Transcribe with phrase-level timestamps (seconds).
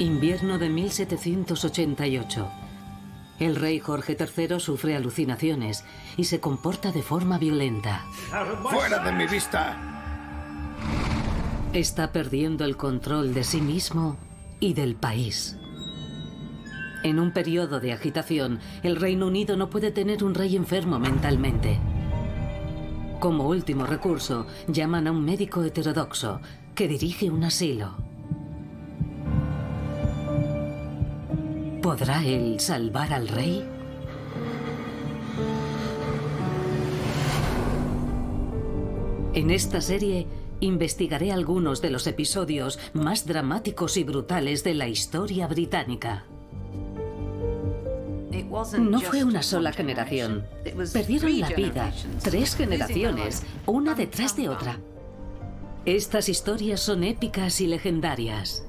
[0.00, 2.48] Invierno de 1788.
[3.38, 5.84] El rey Jorge III sufre alucinaciones
[6.16, 8.06] y se comporta de forma violenta.
[8.70, 9.78] ¡Fuera de mi vista!
[11.74, 14.16] Está perdiendo el control de sí mismo
[14.58, 15.58] y del país.
[17.02, 21.78] En un periodo de agitación, el Reino Unido no puede tener un rey enfermo mentalmente.
[23.18, 26.40] Como último recurso, llaman a un médico heterodoxo
[26.74, 28.09] que dirige un asilo.
[31.82, 33.66] ¿Podrá él salvar al rey?
[39.32, 40.26] En esta serie
[40.60, 46.26] investigaré algunos de los episodios más dramáticos y brutales de la historia británica.
[48.78, 50.44] No fue una sola generación.
[50.92, 54.78] Perdieron la vida tres generaciones, una detrás de otra.
[55.86, 58.64] Estas historias son épicas y legendarias.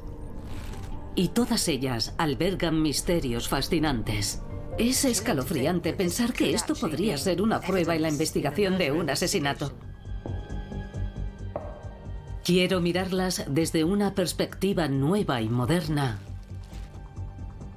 [1.16, 4.42] Y todas ellas albergan misterios fascinantes.
[4.78, 9.74] Es escalofriante pensar que esto podría ser una prueba en la investigación de un asesinato.
[12.44, 16.20] Quiero mirarlas desde una perspectiva nueva y moderna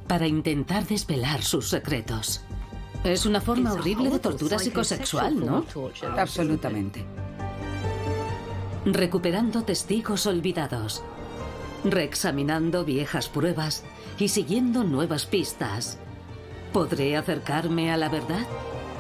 [0.07, 2.43] para intentar desvelar sus secretos.
[3.03, 5.67] Es una forma horrible de tortura psicosexual, ¿no?
[6.17, 7.05] Absolutamente.
[8.87, 11.03] Recuperando testigos olvidados,
[11.85, 13.85] reexaminando viejas pruebas
[14.19, 15.99] y siguiendo nuevas pistas.
[16.73, 18.47] ¿Podré acercarme a la verdad?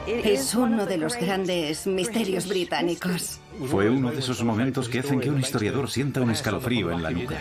[0.06, 3.40] Es uno de los grandes misterios británicos.
[3.66, 7.10] Fue uno de esos momentos que hacen que un historiador sienta un escalofrío en la
[7.10, 7.38] nuca.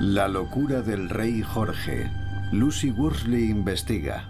[0.00, 2.08] La locura del rey Jorge.
[2.52, 4.28] Lucy Worsley investiga.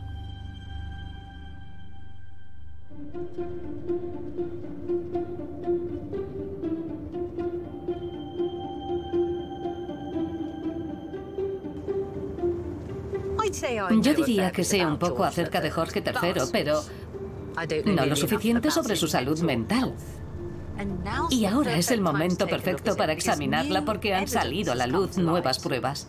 [14.00, 16.82] Yo diría que sé un poco acerca de Jorge III, pero
[17.86, 19.94] no lo suficiente sobre su salud mental.
[21.30, 25.58] Y ahora es el momento perfecto para examinarla porque han salido a la luz nuevas
[25.58, 26.08] pruebas.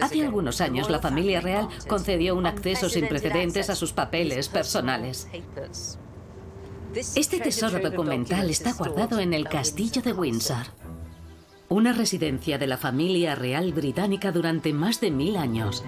[0.00, 5.28] Hace algunos años la familia real concedió un acceso sin precedentes a sus papeles personales.
[7.14, 10.66] Este tesoro documental está guardado en el castillo de Windsor,
[11.68, 15.84] una residencia de la familia real británica durante más de mil años.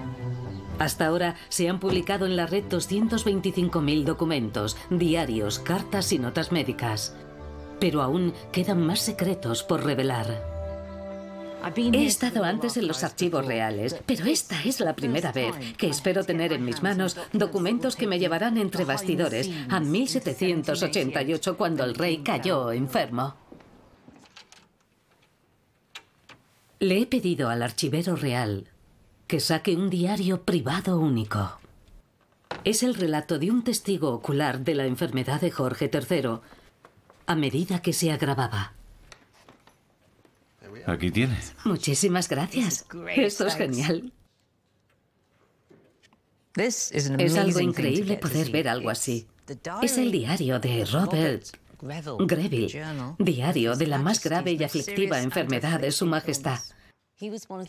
[0.83, 7.15] Hasta ahora se han publicado en la red 225.000 documentos, diarios, cartas y notas médicas.
[7.79, 10.43] Pero aún quedan más secretos por revelar.
[11.77, 16.25] He estado antes en los archivos reales, pero esta es la primera vez que espero
[16.25, 22.17] tener en mis manos documentos que me llevarán entre bastidores a 1788 cuando el rey
[22.17, 23.37] cayó enfermo.
[26.79, 28.72] Le he pedido al archivero real
[29.27, 31.59] que saque un diario privado único.
[32.63, 36.39] Es el relato de un testigo ocular de la enfermedad de Jorge III
[37.25, 38.73] a medida que se agravaba.
[40.85, 41.37] Aquí tiene.
[41.65, 42.85] Muchísimas gracias.
[43.15, 44.11] Esto es genial.
[46.55, 49.27] Es algo increíble poder ver algo así.
[49.81, 51.45] Es el diario de Robert
[51.81, 56.59] Greville, diario de la más grave y aflictiva enfermedad de Su Majestad.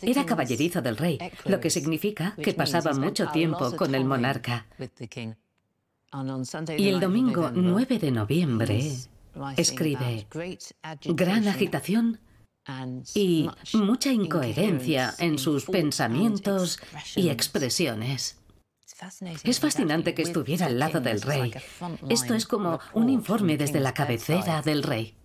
[0.01, 4.65] Era caballerizo del rey, lo que significa que pasaba mucho tiempo con el monarca.
[6.77, 8.91] Y el domingo 9 de noviembre
[9.57, 10.27] escribe
[11.05, 12.19] gran agitación
[13.13, 16.79] y mucha incoherencia en sus pensamientos
[17.15, 18.39] y expresiones.
[19.43, 21.53] Es fascinante que estuviera al lado del rey.
[22.09, 25.15] Esto es como un informe desde la cabecera del rey.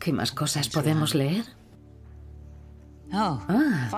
[0.00, 1.44] ¿Qué más cosas podemos leer?
[3.14, 3.90] Ah,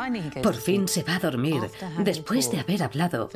[0.42, 1.62] por fin se va a dormir
[2.00, 3.30] después de haber hablado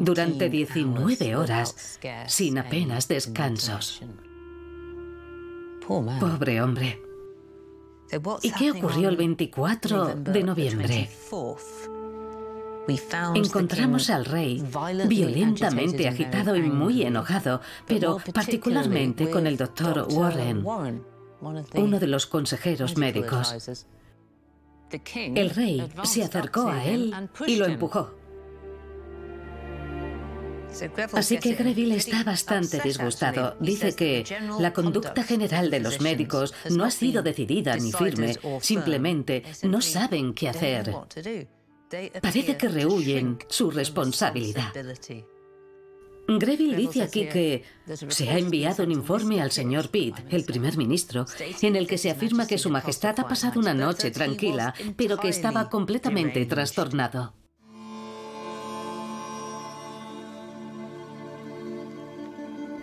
[0.00, 1.98] durante 19 horas
[2.28, 4.00] sin apenas descansos.
[5.86, 7.02] Pobre hombre.
[8.42, 11.10] ¿Y qué ocurrió el 24 de noviembre?
[13.34, 14.62] Encontramos al rey
[15.08, 20.64] violentamente agitado y muy enojado, pero particularmente con el doctor Warren,
[21.74, 23.78] uno de los consejeros médicos.
[25.14, 27.12] El rey se acercó a él
[27.46, 28.14] y lo empujó.
[31.12, 33.56] Así que Greville está bastante disgustado.
[33.60, 34.24] Dice que
[34.58, 40.34] la conducta general de los médicos no ha sido decidida ni firme, simplemente no saben
[40.34, 40.92] qué hacer.
[42.20, 44.72] Parece que rehuyen su responsabilidad.
[46.26, 47.64] Greville dice aquí que
[48.08, 51.26] se ha enviado un informe al señor Pitt, el primer ministro,
[51.60, 55.28] en el que se afirma que Su Majestad ha pasado una noche tranquila, pero que
[55.28, 57.34] estaba completamente trastornado.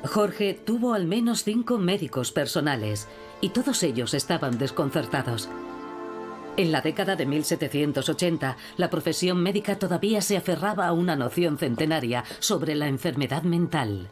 [0.04, 3.08] Jorge tuvo al menos cinco médicos personales
[3.40, 5.48] y todos ellos estaban desconcertados.
[6.58, 12.24] En la década de 1780, la profesión médica todavía se aferraba a una noción centenaria
[12.40, 14.10] sobre la enfermedad mental.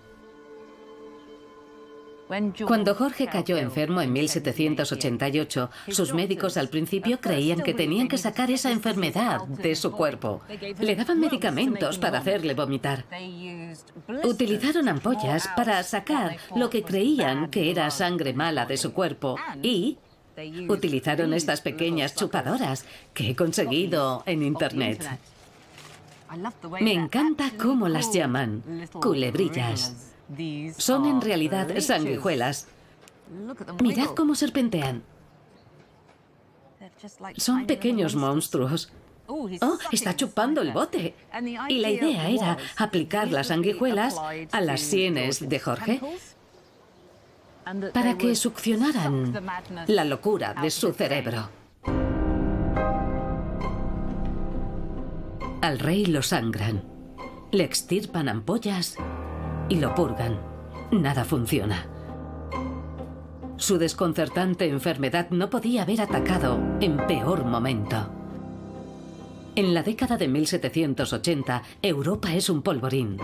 [2.67, 8.51] Cuando Jorge cayó enfermo en 1788, sus médicos al principio creían que tenían que sacar
[8.51, 10.41] esa enfermedad de su cuerpo.
[10.79, 13.05] Le daban medicamentos para hacerle vomitar.
[14.23, 19.97] Utilizaron ampollas para sacar lo que creían que era sangre mala de su cuerpo y
[20.67, 25.05] utilizaron estas pequeñas chupadoras que he conseguido en Internet.
[26.79, 28.63] Me encanta cómo las llaman,
[29.01, 30.13] culebrillas.
[30.77, 32.67] Son en realidad sanguijuelas.
[33.81, 35.03] Mirad cómo serpentean.
[37.37, 38.91] Son pequeños monstruos.
[39.27, 39.47] Oh,
[39.91, 41.15] está chupando el bote.
[41.69, 44.17] Y la idea era aplicar las sanguijuelas
[44.51, 46.01] a las sienes de Jorge
[47.93, 49.33] para que succionaran
[49.87, 51.49] la locura de su cerebro.
[55.61, 56.83] Al rey lo sangran,
[57.51, 58.95] le extirpan ampollas
[59.67, 60.39] y lo purgan.
[60.91, 61.85] Nada funciona.
[63.57, 68.09] Su desconcertante enfermedad no podía haber atacado en peor momento.
[69.55, 73.17] En la década de 1780, Europa es un polvorín.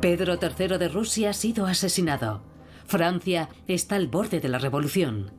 [0.00, 2.47] Pedro III de Rusia ha sido asesinado.
[2.88, 5.30] Francia está al borde de la revolución.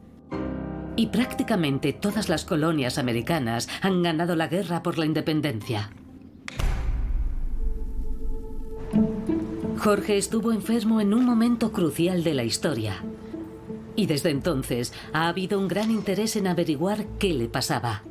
[0.96, 5.90] Y prácticamente todas las colonias americanas han ganado la guerra por la independencia.
[9.80, 13.04] Jorge estuvo enfermo en un momento crucial de la historia.
[13.96, 18.04] Y desde entonces ha habido un gran interés en averiguar qué le pasaba.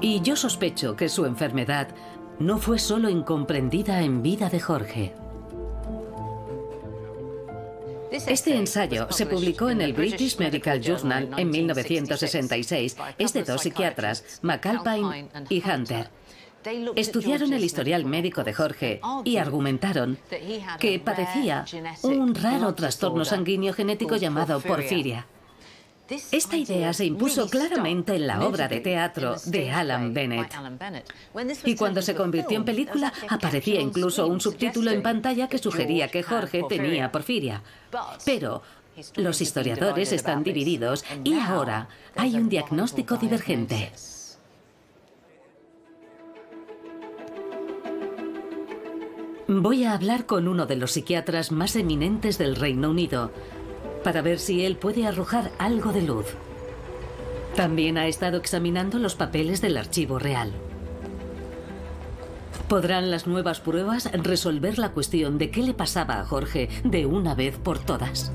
[0.00, 1.88] Y yo sospecho que su enfermedad
[2.38, 5.21] no fue solo incomprendida en vida de Jorge.
[8.12, 12.96] Este ensayo se publicó en el British Medical Journal en 1966.
[13.18, 16.10] Es de dos psiquiatras, McAlpine y Hunter.
[16.94, 20.18] Estudiaron el historial médico de Jorge y argumentaron
[20.78, 21.64] que padecía
[22.02, 25.26] un raro trastorno sanguíneo genético llamado porfiria.
[26.08, 30.52] Esta idea se impuso claramente en la obra de teatro de Alan Bennett.
[31.64, 36.22] Y cuando se convirtió en película, aparecía incluso un subtítulo en pantalla que sugería que
[36.22, 37.62] Jorge tenía porfiria.
[38.24, 38.62] Pero
[39.16, 43.90] los historiadores están divididos y ahora hay un diagnóstico divergente.
[49.48, 53.30] Voy a hablar con uno de los psiquiatras más eminentes del Reino Unido
[54.02, 56.26] para ver si él puede arrojar algo de luz.
[57.54, 60.52] También ha estado examinando los papeles del archivo real.
[62.68, 67.34] ¿Podrán las nuevas pruebas resolver la cuestión de qué le pasaba a Jorge de una
[67.34, 68.32] vez por todas?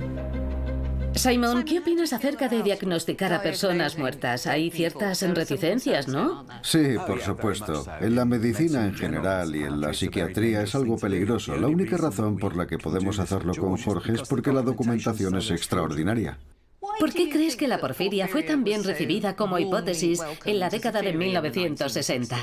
[1.18, 4.46] Simon, ¿qué opinas acerca de diagnosticar a personas muertas?
[4.46, 6.46] Hay ciertas reticencias, ¿no?
[6.62, 7.86] Sí, por supuesto.
[8.00, 11.56] En la medicina en general y en la psiquiatría es algo peligroso.
[11.56, 15.50] La única razón por la que podemos hacerlo con Jorge es porque la documentación es
[15.50, 16.38] extraordinaria.
[16.80, 21.02] ¿Por qué crees que la porfiria fue tan bien recibida como hipótesis en la década
[21.02, 22.38] de 1960?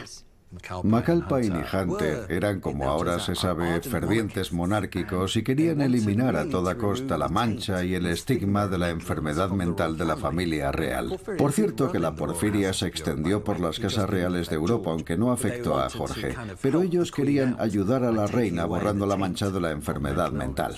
[0.83, 2.27] McAlpine y Hunter.
[2.29, 7.85] Eran, como ahora se sabe, fervientes monárquicos y querían eliminar a toda costa la mancha
[7.85, 11.19] y el estigma de la enfermedad mental de la familia real.
[11.39, 15.33] Por cierto que la porfiria se extendió por las casas reales de Europa, aunque no
[15.33, 19.71] afectó a Jorge, pero ellos querían ayudar a la reina borrando la mancha de la
[19.71, 20.77] enfermedad mental.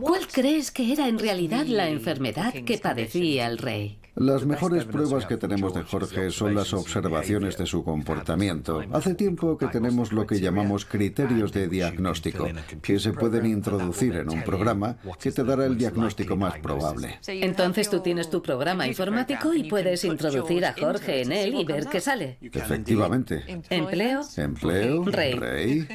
[0.00, 3.98] ¿Cuál crees que era en realidad la enfermedad que padecía el rey?
[4.18, 8.82] Las mejores pruebas que tenemos de Jorge son las observaciones de su comportamiento.
[8.92, 12.48] Hace tiempo que tenemos lo que llamamos criterios de diagnóstico,
[12.82, 17.20] que se pueden introducir en un programa que te dará el diagnóstico más probable.
[17.28, 21.86] Entonces tú tienes tu programa informático y puedes introducir a Jorge en él y ver
[21.86, 22.38] qué sale.
[22.40, 23.44] Efectivamente.
[23.70, 24.22] Empleo.
[24.36, 25.04] Empleo.
[25.04, 25.86] Rey.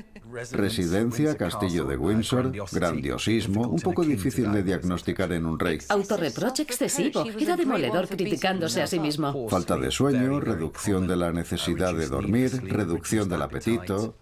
[0.52, 5.80] Residencia, Castillo de Windsor, grandiosismo, un poco difícil de diagnosticar en un rey.
[5.90, 9.48] Autorreproche excesivo, era demoledor criticándose a sí mismo.
[9.50, 14.16] Falta de sueño, reducción de la necesidad de dormir, reducción del apetito.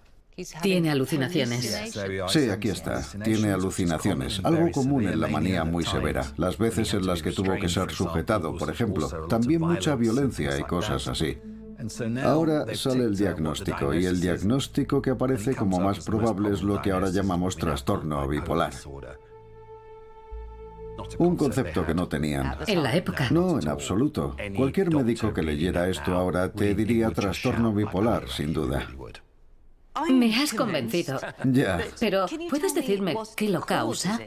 [0.62, 1.94] Tiene alucinaciones.
[2.30, 3.02] Sí, aquí está.
[3.24, 4.42] Tiene alucinaciones.
[4.44, 6.26] Algo común en la manía muy severa.
[6.38, 9.08] Las veces en las que tuvo que ser sujetado, por ejemplo.
[9.28, 11.38] También mucha violencia y cosas así.
[12.24, 16.92] Ahora sale el diagnóstico y el diagnóstico que aparece como más probable es lo que
[16.92, 18.74] ahora llamamos trastorno bipolar.
[21.18, 22.58] Un concepto que no tenían.
[22.68, 23.28] En la época.
[23.32, 24.36] No, en absoluto.
[24.56, 28.88] Cualquier médico que leyera esto ahora te diría trastorno bipolar, sin duda.
[30.10, 31.20] Me has convencido.
[31.44, 31.80] Ya.
[32.00, 34.20] Pero, ¿puedes decirme qué lo causa?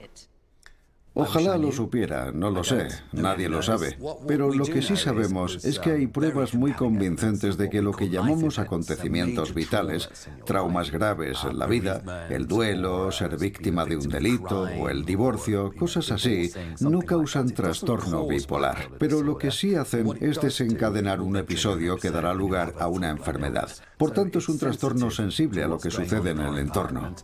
[1.17, 3.97] Ojalá lo supiera, no lo sé, nadie lo sabe.
[4.27, 8.09] Pero lo que sí sabemos es que hay pruebas muy convincentes de que lo que
[8.09, 10.11] llamamos acontecimientos vitales,
[10.45, 15.73] traumas graves en la vida, el duelo, ser víctima de un delito o el divorcio,
[15.79, 18.91] cosas así, no causan trastorno bipolar.
[18.99, 23.71] Pero lo que sí hacen es desencadenar un episodio que dará lugar a una enfermedad.
[23.97, 27.15] Por tanto, es un trastorno sensible a lo que sucede en el entorno.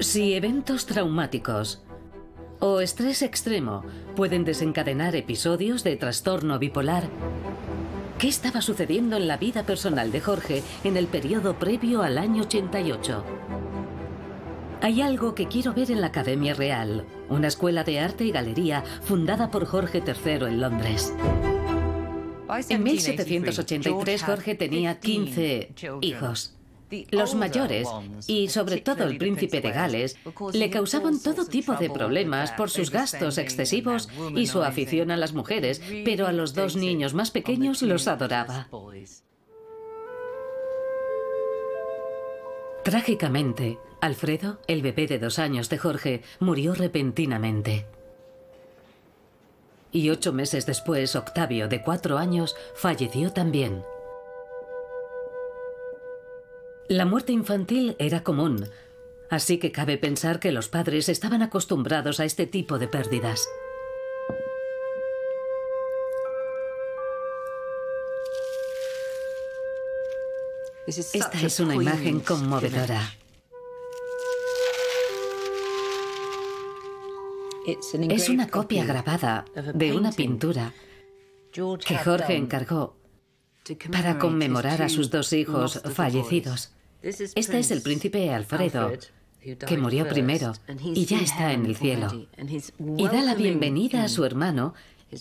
[0.00, 1.82] Si eventos traumáticos
[2.58, 3.84] o estrés extremo
[4.16, 7.04] pueden desencadenar episodios de trastorno bipolar,
[8.18, 12.44] ¿qué estaba sucediendo en la vida personal de Jorge en el periodo previo al año
[12.44, 13.24] 88?
[14.80, 18.82] Hay algo que quiero ver en la Academia Real, una escuela de arte y galería
[19.02, 21.12] fundada por Jorge III en Londres.
[22.70, 26.56] En 1783 Jorge tenía 15 hijos.
[27.10, 27.88] Los mayores,
[28.26, 30.16] y sobre todo el príncipe de Gales,
[30.52, 35.32] le causaban todo tipo de problemas por sus gastos excesivos y su afición a las
[35.32, 38.68] mujeres, pero a los dos niños más pequeños los adoraba.
[42.84, 47.86] Trágicamente, Alfredo, el bebé de dos años de Jorge, murió repentinamente.
[49.92, 53.82] Y ocho meses después, Octavio, de cuatro años, falleció también.
[56.90, 58.68] La muerte infantil era común,
[59.28, 63.48] así que cabe pensar que los padres estaban acostumbrados a este tipo de pérdidas.
[70.84, 73.14] Esta es una imagen conmovedora.
[78.08, 79.44] Es una copia grabada
[79.74, 80.74] de una pintura
[81.52, 82.96] que Jorge encargó
[83.92, 86.72] para conmemorar a sus dos hijos fallecidos.
[87.02, 88.92] Este es el príncipe Alfredo,
[89.40, 90.52] que murió primero
[90.82, 92.26] y ya está en el cielo.
[92.96, 94.74] Y da la bienvenida a su hermano,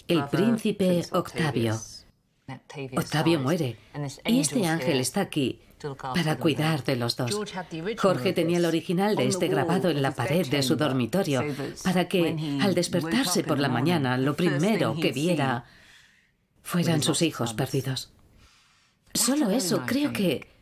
[0.08, 1.80] el príncipe Octavio.
[2.98, 3.78] Octavio muere
[4.26, 5.62] y este ángel está aquí
[6.02, 7.32] para cuidar de los dos.
[7.98, 11.44] Jorge tenía el original de este grabado en la pared de su dormitorio
[11.84, 15.66] para que al despertarse por la mañana lo primero que viera
[16.62, 18.12] fueran sus hijos perdidos.
[19.14, 20.59] Solo eso creo que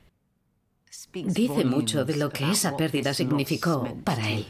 [1.14, 4.46] dice mucho de lo que esa pérdida significó para él.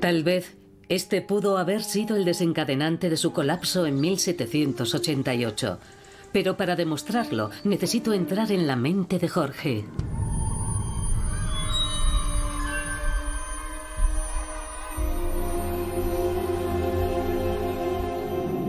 [0.00, 0.54] Tal vez
[0.90, 5.78] este pudo haber sido el desencadenante de su colapso en 1788.
[6.30, 9.84] Pero para demostrarlo, necesito entrar en la mente de Jorge.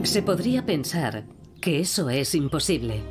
[0.06, 1.26] Se podría pensar
[1.60, 3.02] que eso es imposible.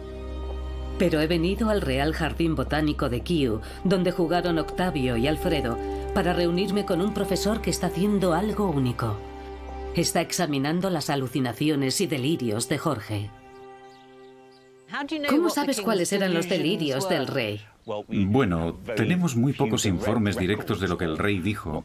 [0.97, 5.77] Pero he venido al Real Jardín Botánico de Kew, donde jugaron Octavio y Alfredo,
[6.15, 9.19] para reunirme con un profesor que está haciendo algo único.
[9.97, 13.31] Está examinando las alucinaciones y delirios de Jorge.
[15.29, 17.61] ¿Cómo sabes cuáles eran los delirios del rey?
[18.09, 21.85] Bueno, tenemos muy pocos informes directos de lo que el rey dijo,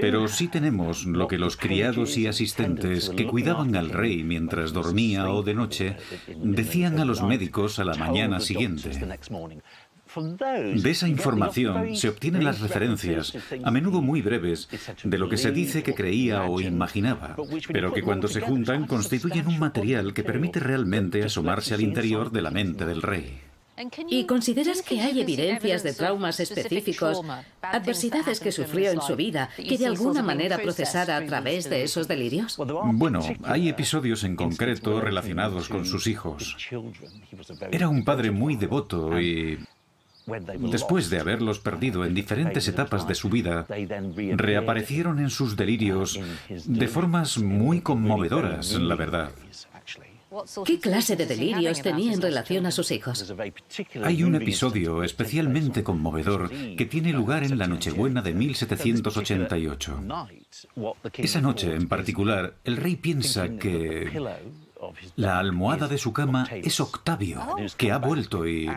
[0.00, 5.30] pero sí tenemos lo que los criados y asistentes que cuidaban al rey mientras dormía
[5.30, 5.96] o de noche
[6.36, 8.90] decían a los médicos a la mañana siguiente.
[10.14, 14.68] De esa información se obtienen las referencias, a menudo muy breves,
[15.04, 17.36] de lo que se dice que creía o imaginaba,
[17.72, 22.42] pero que cuando se juntan constituyen un material que permite realmente asomarse al interior de
[22.42, 23.51] la mente del rey.
[24.08, 27.20] ¿Y consideras que hay evidencias de traumas específicos,
[27.62, 32.06] adversidades que sufrió en su vida, que de alguna manera procesara a través de esos
[32.06, 32.58] delirios?
[32.58, 36.56] Bueno, hay episodios en concreto relacionados con sus hijos.
[37.70, 39.58] Era un padre muy devoto y
[40.24, 43.66] Después de haberlos perdido en diferentes etapas de su vida,
[44.36, 49.32] reaparecieron en sus delirios de formas muy conmovedoras, la verdad.
[50.64, 53.32] ¿Qué clase de delirios tenía en relación a sus hijos?
[54.02, 60.00] Hay un episodio especialmente conmovedor que tiene lugar en la Nochebuena de 1788.
[61.14, 64.20] Esa noche en particular, el rey piensa que
[65.16, 68.68] La almohada de su cama es Octavio, que ha vuelto y...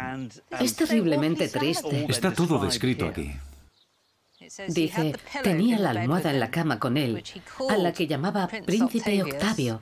[0.60, 2.06] Es terriblemente triste.
[2.10, 3.32] Está todo descrito aquí.
[4.68, 7.24] Dice, tenía la almohada en la cama con él,
[7.70, 9.82] a la que llamaba Príncipe Octavio.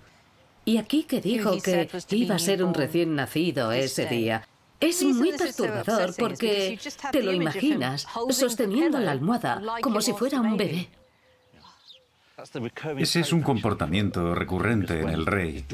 [0.66, 4.48] Y aquí que dijo que iba a ser un recién nacido ese día.
[4.80, 6.78] Es muy perturbador porque
[7.12, 10.90] te lo imaginas sosteniendo la almohada como si fuera un bebé.
[12.98, 15.66] Ese es un comportamiento recurrente en el rey,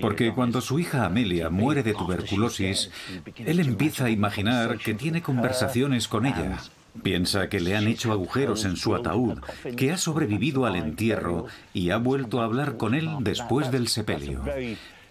[0.00, 2.90] porque cuando su hija Amelia muere de tuberculosis,
[3.36, 6.62] él empieza a imaginar que tiene conversaciones con ella.
[7.02, 9.40] Piensa que le han hecho agujeros en su ataúd,
[9.76, 14.42] que ha sobrevivido al entierro y ha vuelto a hablar con él después del sepelio.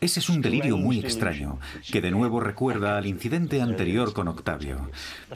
[0.04, 1.60] Ese es un delirio muy extraño,
[1.90, 4.92] que de nuevo recuerda al incidente anterior con Octavio.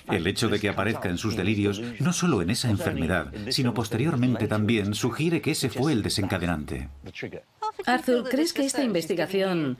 [0.07, 4.45] El hecho de que aparezca en sus delirios, no solo en esa enfermedad, sino posteriormente
[4.47, 6.89] también, sugiere que ese fue el desencadenante.
[7.85, 9.77] Arthur, ¿crees que esta investigación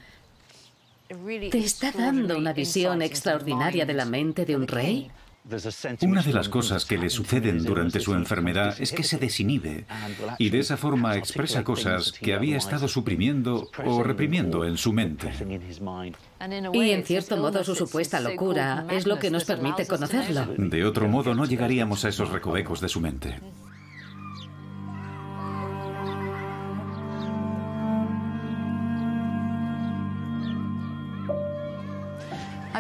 [1.51, 5.12] te está dando una visión extraordinaria de la mente de un rey?
[6.01, 9.86] Una de las cosas que le suceden durante su enfermedad es que se desinhibe
[10.38, 15.32] y de esa forma expresa cosas que había estado suprimiendo o reprimiendo en su mente.
[16.74, 20.48] Y en cierto modo su supuesta locura es lo que nos permite conocerlo.
[20.58, 23.39] De otro modo no llegaríamos a esos recovecos de su mente.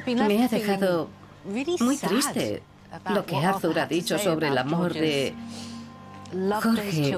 [0.05, 1.09] Me ha dejado
[1.47, 2.63] muy triste
[3.13, 5.33] lo que Arthur ha dicho sobre el amor de
[6.61, 7.17] Jorge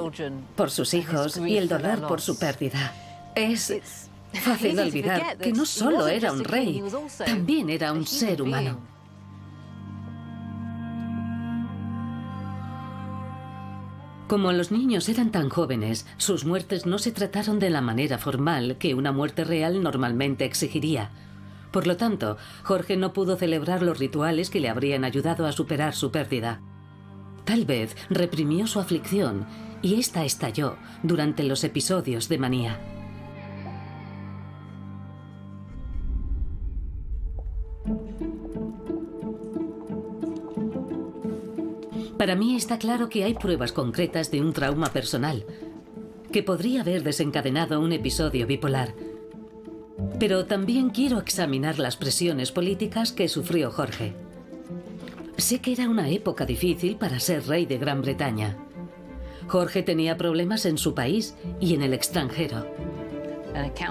[0.55, 2.93] por sus hijos y el dolor por su pérdida.
[3.35, 3.73] Es
[4.33, 6.83] fácil olvidar que no solo era un rey,
[7.25, 8.79] también era un ser humano.
[14.27, 18.77] Como los niños eran tan jóvenes, sus muertes no se trataron de la manera formal
[18.77, 21.09] que una muerte real normalmente exigiría.
[21.71, 25.93] Por lo tanto, Jorge no pudo celebrar los rituales que le habrían ayudado a superar
[25.93, 26.61] su pérdida.
[27.45, 29.45] Tal vez reprimió su aflicción
[29.81, 32.79] y ésta estalló durante los episodios de manía.
[42.17, 45.45] Para mí está claro que hay pruebas concretas de un trauma personal,
[46.33, 48.93] que podría haber desencadenado un episodio bipolar.
[50.19, 54.13] Pero también quiero examinar las presiones políticas que sufrió Jorge.
[55.37, 58.57] Sé que era una época difícil para ser rey de Gran Bretaña.
[59.47, 62.67] Jorge tenía problemas en su país y en el extranjero.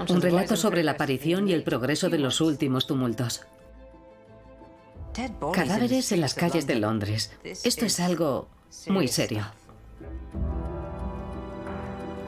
[0.07, 3.41] Un relato sobre la aparición y el progreso de los últimos tumultos.
[5.53, 7.31] Cadáveres en las calles de Londres.
[7.43, 8.47] Esto es algo
[8.87, 9.45] muy serio.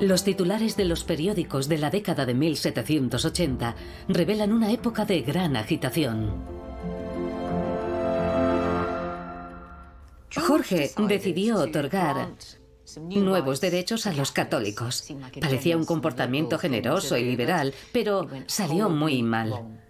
[0.01, 3.75] Los titulares de los periódicos de la década de 1780
[4.07, 6.43] revelan una época de gran agitación.
[10.35, 12.29] Jorge decidió otorgar
[12.97, 15.05] nuevos derechos a los católicos.
[15.39, 19.81] Parecía un comportamiento generoso y liberal, pero salió muy mal.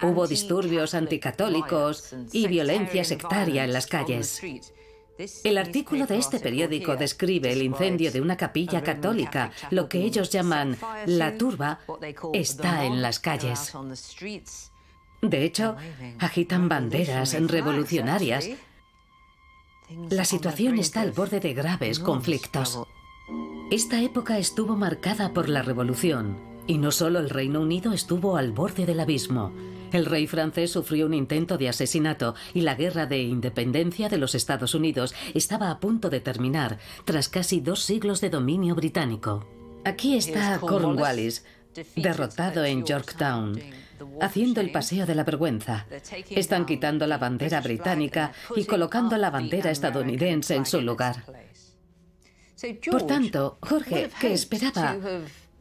[0.00, 4.40] Hubo disturbios anticatólicos y violencia sectaria en las calles.
[5.44, 9.52] El artículo de este periódico describe el incendio de una capilla católica.
[9.70, 11.80] Lo que ellos llaman la turba
[12.32, 13.72] está en las calles.
[15.22, 15.76] De hecho,
[16.18, 18.48] agitan banderas revolucionarias.
[20.10, 22.80] La situación está al borde de graves conflictos.
[23.70, 28.52] Esta época estuvo marcada por la revolución, y no solo el Reino Unido estuvo al
[28.52, 29.52] borde del abismo.
[29.94, 34.34] El rey francés sufrió un intento de asesinato y la guerra de independencia de los
[34.34, 39.46] Estados Unidos estaba a punto de terminar tras casi dos siglos de dominio británico.
[39.84, 41.44] Aquí está Cornwallis,
[41.94, 43.60] derrotado en Yorktown,
[44.20, 45.86] haciendo el paseo de la vergüenza.
[46.28, 51.24] Están quitando la bandera británica y colocando la bandera estadounidense en su lugar.
[52.90, 54.96] Por tanto, Jorge, que esperaba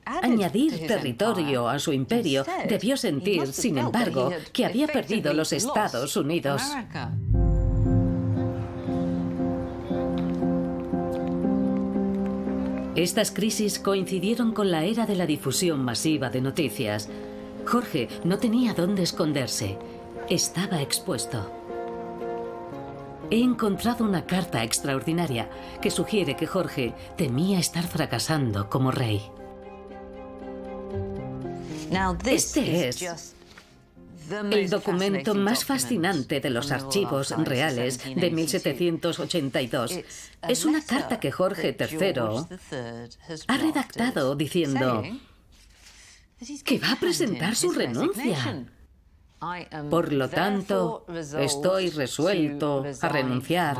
[0.05, 6.61] añadir territorio a su imperio, debió sentir, sin embargo, que había perdido los Estados Unidos.
[12.95, 17.09] Estas crisis coincidieron con la era de la difusión masiva de noticias.
[17.65, 19.79] Jorge no tenía dónde esconderse.
[20.29, 21.51] Estaba expuesto.
[23.31, 25.49] He encontrado una carta extraordinaria
[25.81, 29.23] que sugiere que Jorge temía estar fracasando como rey.
[32.25, 33.35] Este es
[34.29, 39.99] el documento más fascinante de los archivos reales de 1782.
[40.47, 42.57] Es una carta que Jorge III
[43.47, 45.03] ha redactado diciendo,
[46.65, 48.65] que va a presentar su renuncia.
[49.89, 51.05] Por lo tanto,
[51.37, 53.77] estoy resuelto a renunciar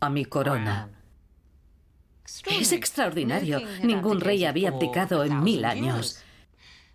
[0.00, 0.90] a mi corona.
[2.44, 3.60] Es extraordinario.
[3.82, 6.22] Ningún rey había abdicado en mil años.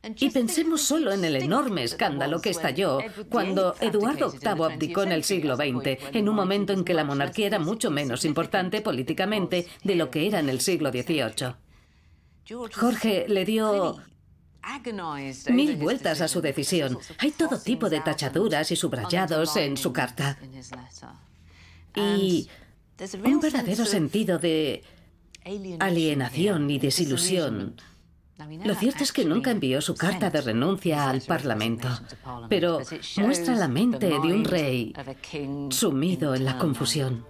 [0.03, 5.23] Y pensemos solo en el enorme escándalo que estalló cuando Eduardo VIII abdicó en el
[5.23, 9.95] siglo XX, en un momento en que la monarquía era mucho menos importante políticamente de
[9.95, 11.53] lo que era en el siglo XVIII.
[12.73, 13.97] Jorge le dio
[15.49, 16.97] mil vueltas a su decisión.
[17.19, 20.37] Hay todo tipo de tachaduras y subrayados en su carta.
[21.95, 22.49] Y
[23.23, 24.83] un verdadero sentido de
[25.79, 27.75] alienación y desilusión.
[28.63, 31.87] Lo cierto es que nunca envió su carta de renuncia al Parlamento,
[32.49, 32.79] pero
[33.17, 34.93] muestra la mente de un rey
[35.69, 37.25] sumido en la confusión.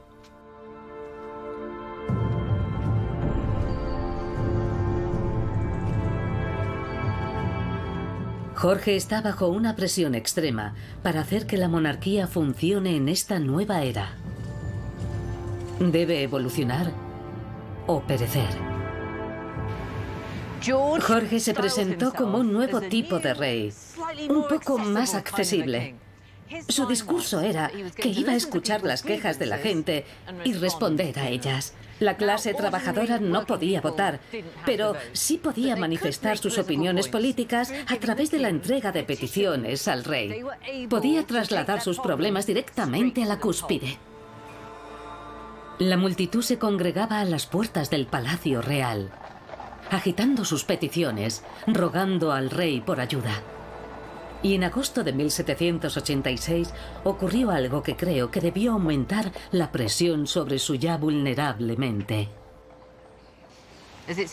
[8.62, 13.82] Jorge está bajo una presión extrema para hacer que la monarquía funcione en esta nueva
[13.82, 14.14] era.
[15.80, 16.92] Debe evolucionar
[17.88, 18.71] o perecer.
[20.64, 23.74] Jorge se presentó como un nuevo tipo de rey,
[24.30, 25.96] un poco más accesible.
[26.68, 30.06] Su discurso era que iba a escuchar las quejas de la gente
[30.44, 31.74] y responder a ellas.
[32.00, 34.20] La clase trabajadora no podía votar,
[34.66, 40.04] pero sí podía manifestar sus opiniones políticas a través de la entrega de peticiones al
[40.04, 40.44] rey.
[40.90, 43.98] Podía trasladar sus problemas directamente a la cúspide.
[45.80, 49.12] La multitud se congregaba a las puertas del Palacio Real,
[49.92, 53.44] agitando sus peticiones, rogando al rey por ayuda.
[54.42, 56.74] Y en agosto de 1786
[57.04, 62.30] ocurrió algo que creo que debió aumentar la presión sobre su ya vulnerable mente.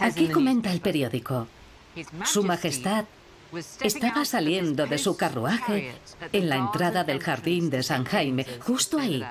[0.01, 1.49] Aquí comenta el periódico.
[2.25, 3.05] Su Majestad
[3.81, 5.93] estaba saliendo de su carruaje
[6.33, 9.25] en la entrada del jardín de San Jaime, justo ahí,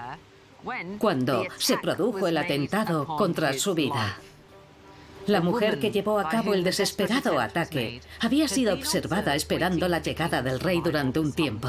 [1.00, 4.18] cuando se produjo el atentado contra su vida.
[5.28, 10.42] La mujer que llevó a cabo el desesperado ataque había sido observada esperando la llegada
[10.42, 11.68] del rey durante un tiempo.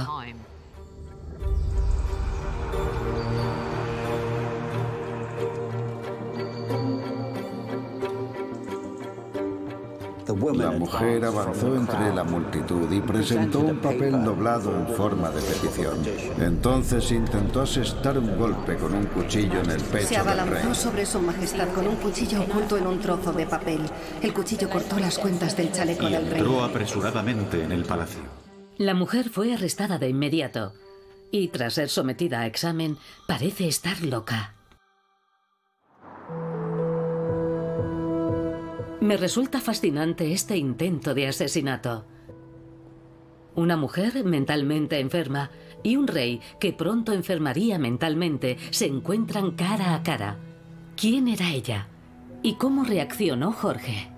[10.55, 15.99] La mujer avanzó entre la multitud y presentó un papel doblado en forma de petición.
[16.41, 21.21] Entonces intentó asestar un golpe con un cuchillo en el pecho Se abalanzó sobre su
[21.21, 23.81] majestad con un cuchillo oculto en un trozo de papel.
[24.23, 26.41] El cuchillo cortó las cuentas del chaleco y del rey.
[26.41, 28.21] entró apresuradamente en el palacio.
[28.77, 30.73] La mujer fue arrestada de inmediato
[31.31, 32.97] y tras ser sometida a examen
[33.27, 34.58] parece estar loca.
[39.01, 42.05] Me resulta fascinante este intento de asesinato.
[43.55, 45.51] Una mujer mentalmente enferma
[45.85, 50.39] y un rey que pronto enfermaría mentalmente se encuentran cara a cara.
[50.97, 51.87] ¿Quién era ella?
[52.43, 54.11] ¿Y cómo reaccionó Jorge?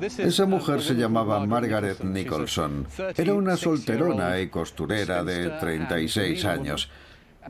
[0.00, 2.86] Esa mujer se llamaba Margaret Nicholson.
[3.16, 6.90] Era una solterona y costurera de 36 años.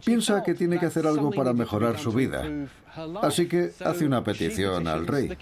[0.05, 2.45] Piensa que tiene que hacer algo para mejorar su vida.
[3.23, 5.37] Así que hace una petición al rey.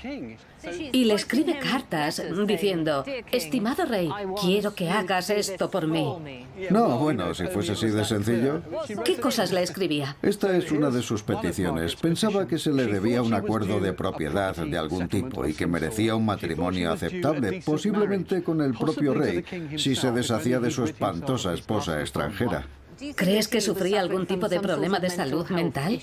[0.93, 6.47] Y le escribe cartas diciendo, estimado rey, quiero que hagas esto por mí.
[6.71, 8.63] No, bueno, si fuese así de sencillo.
[9.05, 10.17] ¿Qué cosas le escribía?
[10.23, 11.97] Esta es una de sus peticiones.
[11.97, 16.17] Pensaba que se le debía un acuerdo de propiedad de algún tipo y que merecía
[16.17, 19.45] un matrimonio aceptable, posiblemente con el propio rey,
[19.77, 22.67] si se deshacía de su espantosa esposa extranjera.
[23.17, 26.01] ¿Crees que sufría algún tipo de problema de salud mental?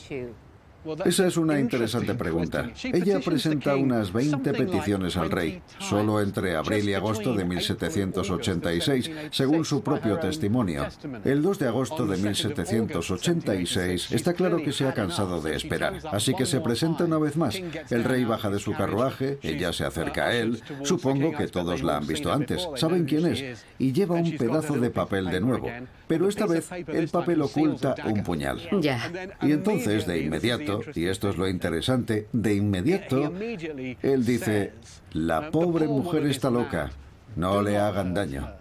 [1.06, 2.72] Esa es una interesante pregunta.
[2.84, 9.64] Ella presenta unas 20 peticiones al rey, solo entre abril y agosto de 1786, según
[9.64, 10.88] su propio testimonio.
[11.24, 16.34] El 2 de agosto de 1786 está claro que se ha cansado de esperar, así
[16.34, 17.62] que se presenta una vez más.
[17.90, 21.98] El rey baja de su carruaje, ella se acerca a él, supongo que todos la
[21.98, 25.70] han visto antes, saben quién es, y lleva un pedazo de papel de nuevo,
[26.12, 28.60] pero esta vez el papel oculta un puñal.
[28.82, 29.10] Ya.
[29.42, 34.74] Y entonces, de inmediato, y esto es lo interesante, de inmediato, él dice,
[35.14, 36.92] la pobre mujer está loca,
[37.38, 38.52] no le hagan daño.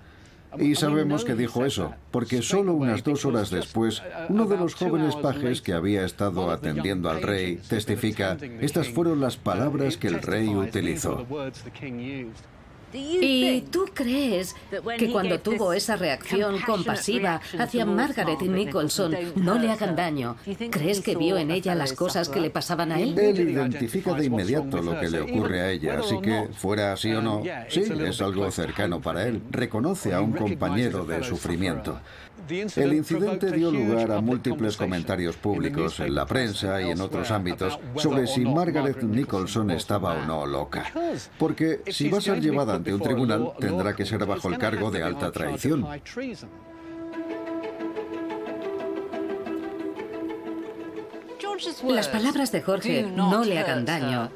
[0.60, 5.16] Y sabemos que dijo eso, porque solo unas dos horas después, uno de los jóvenes
[5.16, 10.54] pajes que había estado atendiendo al rey testifica, estas fueron las palabras que el rey
[10.54, 11.26] utilizó.
[12.92, 14.56] ¿Y tú crees
[14.98, 20.36] que cuando tuvo esa reacción compasiva hacia Margaret Nicholson no le hagan daño?
[20.70, 23.18] ¿Crees que vio en ella las cosas que le pasaban a él?
[23.18, 27.22] Él identifica de inmediato lo que le ocurre a ella, así que, fuera así o
[27.22, 29.42] no, sí, es algo cercano para él.
[29.50, 32.00] Reconoce a un compañero de sufrimiento.
[32.50, 37.78] El incidente dio lugar a múltiples comentarios públicos en la prensa y en otros ámbitos
[37.96, 40.90] sobre si Margaret Nicholson estaba o no loca.
[41.38, 44.90] Porque si va a ser llevada ante un tribunal, tendrá que ser bajo el cargo
[44.90, 45.86] de alta traición.
[51.86, 54.30] Las palabras de Jorge no le hagan daño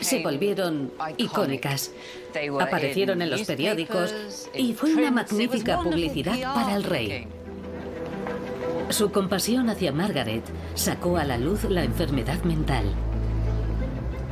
[0.00, 1.92] se volvieron icónicas.
[2.60, 4.14] Aparecieron en los periódicos
[4.54, 7.28] y fue una magnífica publicidad para el rey.
[8.88, 10.44] Su compasión hacia Margaret
[10.74, 12.84] sacó a la luz la enfermedad mental.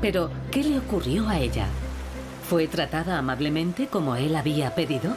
[0.00, 1.66] Pero, ¿qué le ocurrió a ella?
[2.48, 5.16] ¿Fue tratada amablemente como él había pedido?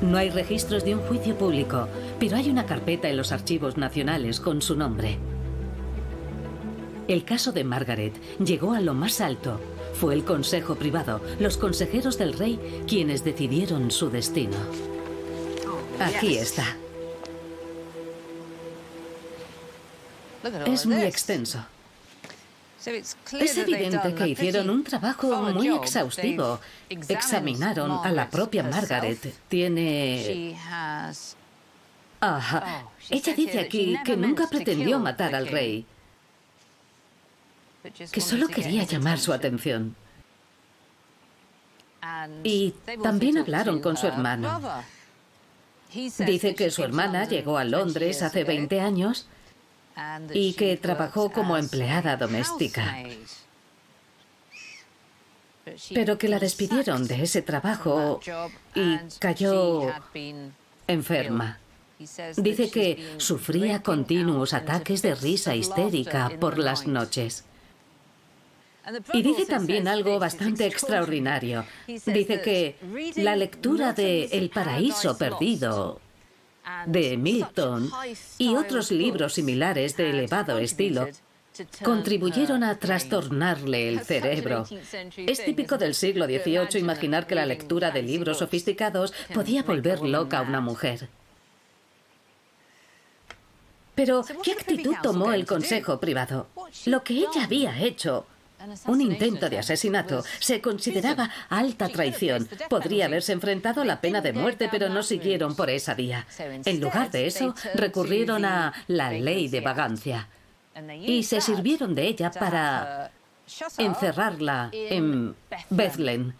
[0.00, 4.40] No hay registros de un juicio público, pero hay una carpeta en los archivos nacionales
[4.40, 5.18] con su nombre.
[7.06, 9.60] El caso de Margaret llegó a lo más alto.
[9.94, 14.56] Fue el consejo privado, los consejeros del rey, quienes decidieron su destino.
[15.98, 16.76] Aquí está.
[20.66, 21.64] Es muy extenso.
[22.86, 26.60] Es evidente que hicieron un trabajo muy exhaustivo.
[26.88, 29.34] Examinaron a la propia Margaret.
[29.48, 30.56] Tiene...
[32.20, 32.84] Ajá.
[33.10, 35.86] Ella dice aquí que nunca pretendió matar al rey,
[38.10, 39.94] que solo quería llamar su atención.
[42.42, 44.60] Y también hablaron con su hermano.
[45.92, 49.26] Dice que su hermana llegó a Londres hace 20 años
[50.32, 52.96] y que trabajó como empleada doméstica.
[55.92, 58.20] Pero que la despidieron de ese trabajo
[58.74, 59.92] y cayó
[60.86, 61.58] enferma.
[62.36, 67.44] Dice que sufría continuos ataques de risa histérica por las noches.
[69.12, 71.66] Y dice también algo bastante extraordinario.
[71.86, 72.76] Dice que
[73.16, 76.00] la lectura de El paraíso perdido
[76.86, 77.90] de Milton
[78.38, 81.08] y otros libros similares de elevado estilo
[81.82, 84.64] contribuyeron a trastornarle el cerebro.
[85.16, 90.38] Es típico del siglo XVIII imaginar que la lectura de libros sofisticados podía volver loca
[90.38, 91.08] a una mujer.
[93.94, 96.46] Pero, ¿qué actitud tomó el Consejo Privado?
[96.86, 98.26] Lo que ella había hecho
[98.86, 102.48] un intento de asesinato se consideraba alta traición.
[102.68, 106.26] Podría haberse enfrentado a la pena de muerte, pero no siguieron por esa vía.
[106.38, 110.28] En lugar de eso, recurrieron a la ley de vagancia
[111.00, 113.10] y se sirvieron de ella para
[113.78, 115.34] encerrarla en
[115.70, 116.32] Bethlehem,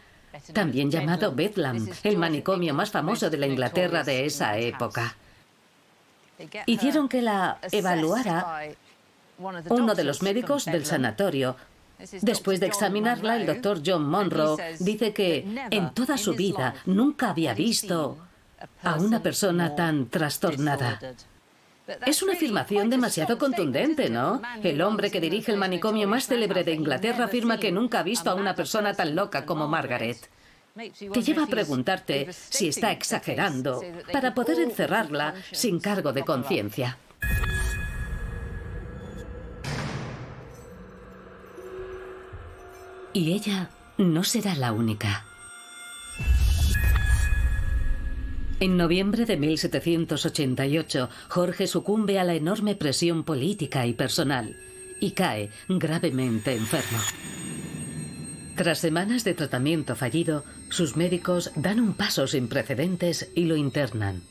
[0.53, 5.17] también llamado Bethlehem, el manicomio más famoso de la Inglaterra de esa época.
[6.67, 8.71] Hicieron que la evaluara
[9.39, 11.57] uno de los médicos del sanatorio
[12.23, 17.55] Después de examinarla, el doctor John Monroe dice que en toda su vida nunca había
[17.55, 18.19] visto
[18.83, 21.01] a una persona tan trastornada.
[22.07, 24.43] Es una afirmación demasiado contundente, ¿no?
[24.63, 28.31] El hombre que dirige el manicomio más célebre de Inglaterra afirma que nunca ha visto
[28.31, 30.29] a una persona tan loca como Margaret.
[30.77, 33.83] Te lleva a preguntarte si está exagerando
[34.13, 36.99] para poder encerrarla sin cargo de conciencia.
[43.12, 45.25] Y ella no será la única.
[48.61, 54.57] En noviembre de 1788, Jorge sucumbe a la enorme presión política y personal
[55.01, 56.99] y cae gravemente enfermo.
[58.57, 64.23] Tras semanas de tratamiento fallido, sus médicos dan un paso sin precedentes y lo internan.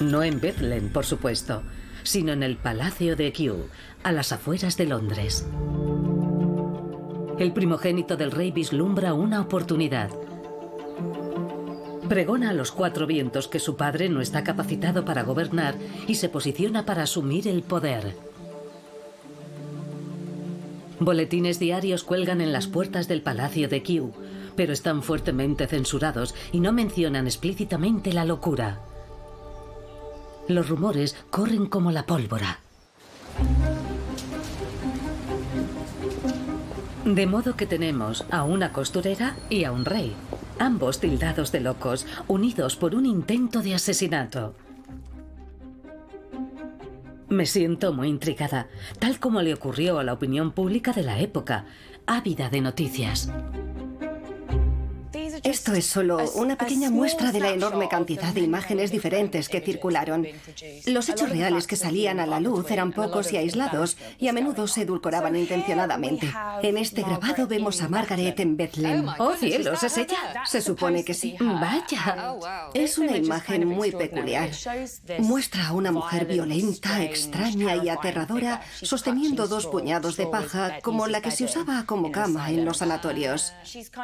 [0.00, 1.62] No en Bethlehem, por supuesto,
[2.02, 3.68] sino en el Palacio de Kew,
[4.02, 5.46] a las afueras de Londres.
[7.38, 10.08] El primogénito del rey vislumbra una oportunidad.
[12.08, 15.74] Pregona a los cuatro vientos que su padre no está capacitado para gobernar
[16.06, 18.14] y se posiciona para asumir el poder.
[21.00, 24.12] Boletines diarios cuelgan en las puertas del palacio de Kew,
[24.54, 28.80] pero están fuertemente censurados y no mencionan explícitamente la locura.
[30.46, 32.63] Los rumores corren como la pólvora.
[37.04, 40.14] De modo que tenemos a una costurera y a un rey,
[40.58, 44.54] ambos tildados de locos, unidos por un intento de asesinato.
[47.28, 48.68] Me siento muy intrigada,
[49.00, 51.66] tal como le ocurrió a la opinión pública de la época,
[52.06, 53.30] ávida de noticias.
[55.44, 60.26] Esto es solo una pequeña muestra de la enorme cantidad de imágenes diferentes que circularon.
[60.86, 64.66] Los hechos reales que salían a la luz eran pocos y aislados y a menudo
[64.66, 66.32] se edulcoraban intencionadamente.
[66.62, 69.06] En este grabado vemos a Margaret en Bethlehem.
[69.18, 70.16] Oh cielos, ¿es ella?
[70.46, 71.36] Se supone que sí.
[71.38, 72.36] Vaya.
[72.72, 74.48] Es una imagen muy peculiar.
[75.18, 81.20] Muestra a una mujer violenta, extraña y aterradora sosteniendo dos puñados de paja como la
[81.20, 83.52] que se usaba como cama en los sanatorios.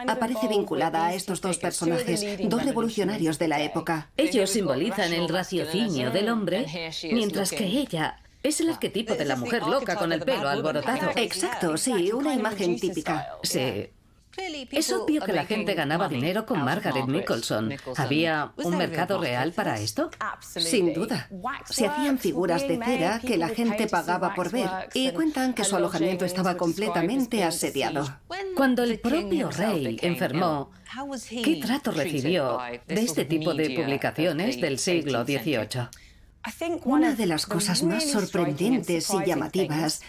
[0.07, 4.11] Aparece vinculada a estos dos personajes, dos revolucionarios de la época.
[4.17, 6.67] Ellos simbolizan el raciocinio del hombre,
[7.13, 11.11] mientras que ella es el arquetipo de la mujer loca con el pelo alborotado.
[11.17, 13.37] Exacto, sí, una imagen típica.
[13.43, 13.91] Sí.
[14.71, 17.75] Es obvio que la gente ganaba dinero con Margaret Nicholson.
[17.97, 20.11] ¿Había un mercado real para esto?
[20.41, 21.29] Sin duda.
[21.69, 25.77] Se hacían figuras de cera que la gente pagaba por ver y cuentan que su
[25.77, 28.21] alojamiento estaba completamente asediado.
[28.57, 30.71] Cuando el propio rey enfermó,
[31.43, 35.89] ¿qué trato recibió de este tipo de publicaciones del siglo XVIII?
[36.85, 40.01] Una de las cosas más sorprendentes y llamativas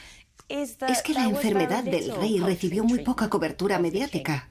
[0.52, 4.48] es que la enfermedad del rey recibió muy poca cobertura mediática.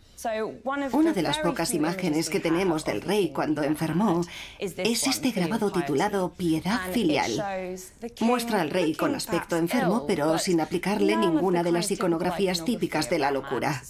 [0.93, 4.23] Una de las pocas imágenes que tenemos del rey cuando enfermó
[4.59, 7.79] es este grabado titulado Piedad Filial.
[8.21, 13.19] Muestra al rey con aspecto enfermo, pero sin aplicarle ninguna de las iconografías típicas de
[13.19, 13.83] la locura.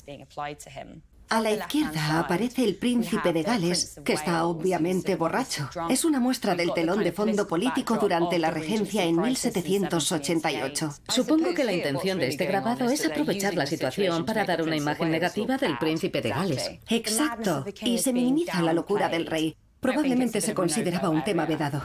[1.30, 5.70] A la izquierda aparece el príncipe de Gales, que está obviamente borracho.
[5.88, 10.92] Es una muestra del telón de fondo político durante la regencia en 1788.
[11.08, 15.12] Supongo que la intención de este grabado es aprovechar la situación para dar una imagen
[15.12, 16.68] negativa del príncipe de Gales.
[16.88, 19.56] Exacto, y se minimiza la locura del rey.
[19.78, 21.82] Probablemente se consideraba un tema vedado.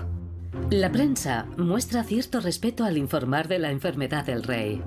[0.72, 4.82] La prensa muestra cierto respeto al informar de la enfermedad del rey.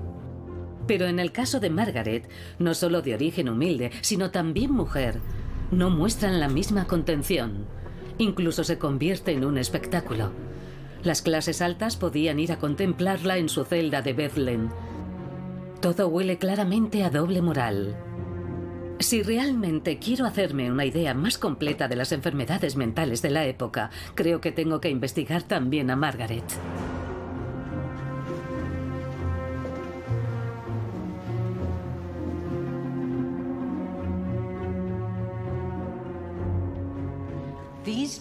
[0.89, 5.19] Pero en el caso de Margaret, no solo de origen humilde, sino también mujer,
[5.69, 7.67] no muestran la misma contención.
[8.17, 10.31] Incluso se convierte en un espectáculo.
[11.03, 14.69] Las clases altas podían ir a contemplarla en su celda de Bethlehem.
[15.79, 17.95] Todo huele claramente a doble moral.
[18.97, 23.91] Si realmente quiero hacerme una idea más completa de las enfermedades mentales de la época,
[24.15, 26.45] creo que tengo que investigar también a Margaret.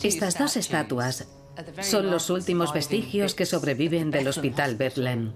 [0.08, 1.28] Estas dos estatuas
[1.82, 5.34] son los últimos vestigios que sobreviven del Hospital Bethlehem,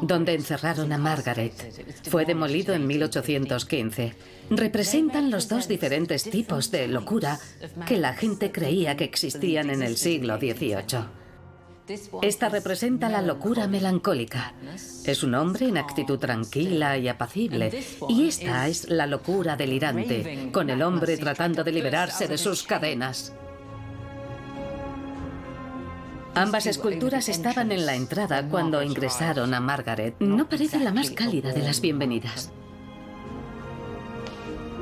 [0.00, 1.52] donde encerraron a Margaret.
[2.08, 4.14] Fue demolido en 1815.
[4.48, 7.38] Representan los dos diferentes tipos de locura
[7.86, 11.26] que la gente creía que existían en el siglo XVIII.
[12.22, 14.54] Esta representa la locura melancólica.
[15.04, 17.84] Es un hombre en actitud tranquila y apacible.
[18.08, 23.34] Y esta es la locura delirante, con el hombre tratando de liberarse de sus cadenas.
[26.36, 30.16] Ambas esculturas estaban en la entrada cuando ingresaron a Margaret.
[30.20, 32.52] No parece la más cálida de las bienvenidas.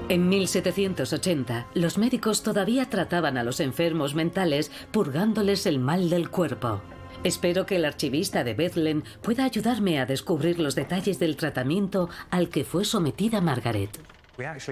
[0.08, 6.82] En 1780, los médicos todavía trataban a los enfermos mentales purgándoles el mal del cuerpo.
[7.22, 12.48] Espero que el archivista de Bethlehem pueda ayudarme a descubrir los detalles del tratamiento al
[12.48, 13.96] que fue sometida Margaret.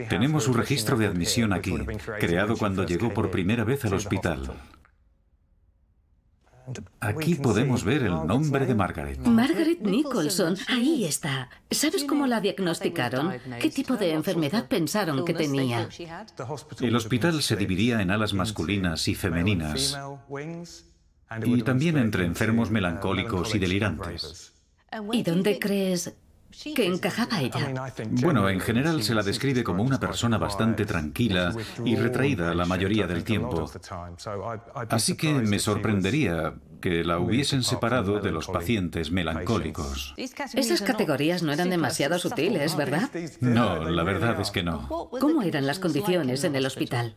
[0.08, 1.76] Tenemos su registro de admisión aquí,
[2.18, 4.50] creado cuando llegó por primera vez al hospital.
[7.00, 9.18] Aquí podemos ver el nombre de Margaret.
[9.20, 11.50] Margaret Nicholson, ahí está.
[11.70, 13.32] ¿Sabes cómo la diagnosticaron?
[13.60, 15.88] ¿Qué tipo de enfermedad pensaron que tenía?
[16.80, 19.98] El hospital se dividía en alas masculinas y femeninas,
[21.44, 24.52] y también entre enfermos melancólicos y delirantes.
[25.12, 26.14] ¿Y dónde crees
[26.74, 27.92] que encajaba ella?
[28.22, 33.06] Bueno, en general se la describe como una persona bastante tranquila y retraída la mayoría
[33.06, 33.70] del tiempo.
[34.88, 40.14] Así que me sorprendería que la hubiesen separado de los pacientes melancólicos.
[40.16, 43.10] Esas categorías no eran demasiado sutiles, ¿verdad?
[43.40, 44.88] No, la verdad es que no.
[44.88, 47.16] ¿Cómo eran las condiciones en el hospital?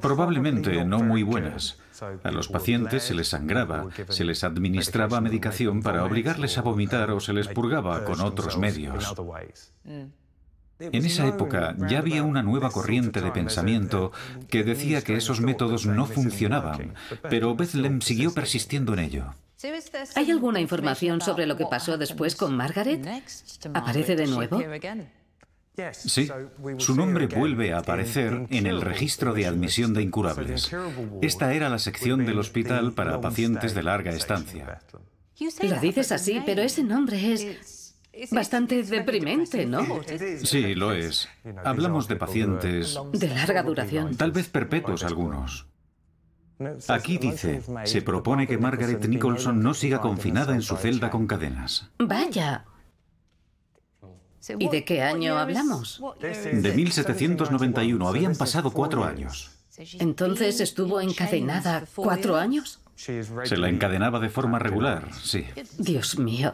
[0.00, 1.78] Probablemente no muy buenas.
[2.22, 7.20] A los pacientes se les sangraba, se les administraba medicación para obligarles a vomitar o
[7.20, 9.14] se les purgaba con otros medios.
[10.90, 14.10] En esa época ya había una nueva corriente de pensamiento
[14.48, 16.94] que decía que esos métodos no funcionaban,
[17.28, 19.34] pero Bethlehem siguió persistiendo en ello.
[20.16, 23.06] ¿Hay alguna información sobre lo que pasó después con Margaret?
[23.74, 24.60] ¿Aparece de nuevo?
[25.92, 26.28] Sí,
[26.78, 30.70] su nombre vuelve a aparecer en el registro de admisión de incurables.
[31.22, 34.80] Esta era la sección del hospital para pacientes de larga estancia.
[35.62, 37.78] Lo dices así, pero ese nombre es...
[38.30, 40.02] Bastante deprimente, ¿no?
[40.44, 41.30] Sí, lo es.
[41.64, 42.98] Hablamos de pacientes...
[43.12, 44.14] De larga duración.
[44.16, 45.66] Tal vez perpetuos algunos.
[46.88, 51.90] Aquí dice, se propone que Margaret Nicholson no siga confinada en su celda con cadenas.
[51.98, 52.66] Vaya.
[54.58, 56.02] ¿Y de qué año hablamos?
[56.20, 58.08] De 1791.
[58.08, 59.50] Habían pasado cuatro años.
[59.98, 62.80] Entonces estuvo encadenada cuatro años.
[62.94, 65.44] Se la encadenaba de forma regular, sí.
[65.78, 66.52] Dios mío.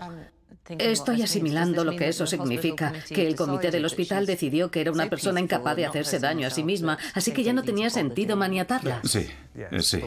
[0.68, 5.08] Estoy asimilando lo que eso significa, que el comité del hospital decidió que era una
[5.08, 9.00] persona incapaz de hacerse daño a sí misma, así que ya no tenía sentido maniatarla.
[9.04, 9.26] Sí,
[9.80, 10.00] sí.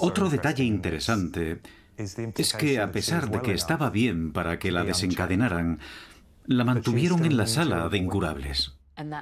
[0.00, 1.60] Otro detalle interesante
[1.96, 5.80] es que a pesar de que estaba bien para que la desencadenaran,
[6.46, 8.76] la mantuvieron en la sala de incurables.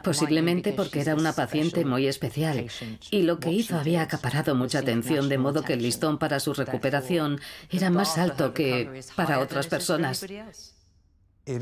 [0.05, 2.67] Posiblemente porque era una paciente muy especial
[3.11, 6.55] y lo que hizo había acaparado mucha atención, de modo que el listón para su
[6.55, 10.25] recuperación era más alto que para otras personas.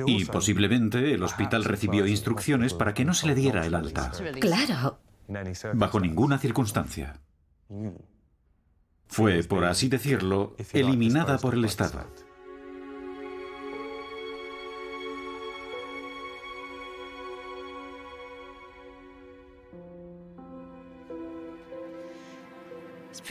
[0.06, 4.12] Y posiblemente el hospital recibió instrucciones para que no se le diera el alta.
[4.40, 5.00] Claro.
[5.74, 7.18] Bajo ninguna circunstancia.
[9.06, 12.06] Fue, por así decirlo, eliminada por el Estado.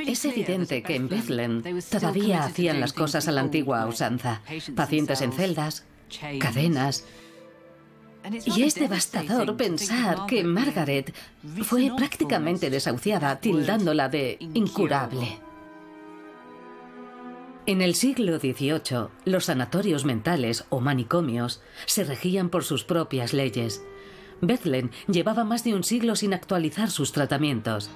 [0.05, 4.41] Es evidente que en Bethlehem todavía hacían las cosas a la antigua usanza.
[4.75, 5.85] Pacientes en celdas,
[6.39, 7.05] cadenas.
[8.45, 11.13] Y es devastador pensar que Margaret
[11.63, 15.39] fue prácticamente desahuciada, tildándola de incurable.
[17.65, 23.83] En el siglo XVIII, los sanatorios mentales o manicomios se regían por sus propias leyes.
[24.41, 27.91] Bethlehem llevaba más de un siglo sin actualizar sus tratamientos.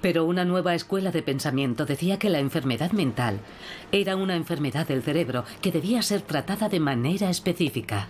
[0.00, 3.40] Pero una nueva escuela de pensamiento decía que la enfermedad mental
[3.92, 8.08] era una enfermedad del cerebro que debía ser tratada de manera específica.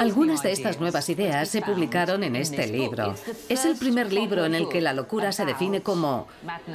[0.00, 3.14] Algunas de estas nuevas ideas se publicaron en este libro.
[3.48, 6.26] Es el primer libro en el que la locura se define como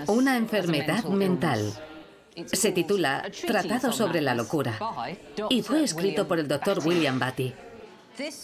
[0.07, 1.73] una enfermedad mental.
[2.45, 4.79] Se titula Tratado sobre la locura
[5.49, 7.53] y fue escrito por el doctor William Batty.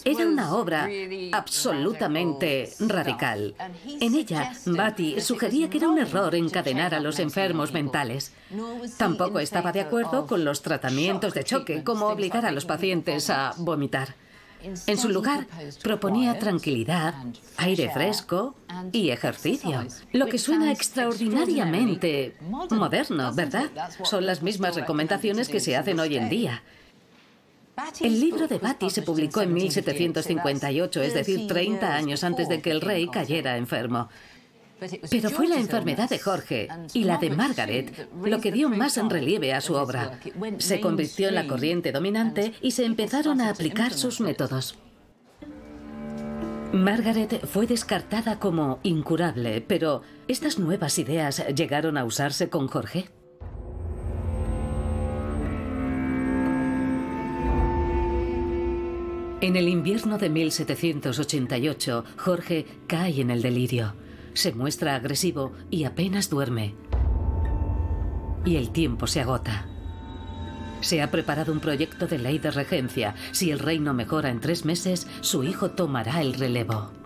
[0.04, 0.88] Era una obra
[1.32, 3.54] absolutamente radical.
[4.00, 8.32] En ella, Batty sugería que era un error encadenar a los enfermos mentales.
[8.96, 13.54] Tampoco estaba de acuerdo con los tratamientos de choque, como obligar a los pacientes a
[13.56, 14.14] vomitar.
[14.86, 15.46] En su lugar,
[15.82, 17.14] proponía tranquilidad,
[17.56, 18.54] aire fresco
[18.92, 22.36] y ejercicio, lo que suena extraordinariamente
[22.70, 23.70] moderno, ¿verdad?
[24.02, 26.62] Son las mismas recomendaciones que se hacen hoy en día.
[28.00, 32.70] El libro de Batty se publicó en 1758, es decir, 30 años antes de que
[32.70, 34.08] el rey cayera enfermo.
[35.10, 39.10] Pero fue la enfermedad de Jorge y la de Margaret lo que dio más en
[39.10, 40.18] relieve a su obra.
[40.58, 44.78] Se convirtió en la corriente dominante y se empezaron a aplicar sus métodos.
[46.72, 53.10] Margaret fue descartada como incurable, pero ¿estas nuevas ideas llegaron a usarse con Jorge?
[59.42, 63.94] En el invierno de 1788, Jorge cae en el delirio.
[64.34, 66.74] Se muestra agresivo y apenas duerme.
[68.44, 69.66] Y el tiempo se agota.
[70.82, 73.14] Se ha preparado un proyecto de ley de regencia.
[73.32, 76.99] Si el reino mejora en tres meses, su hijo tomará el relevo.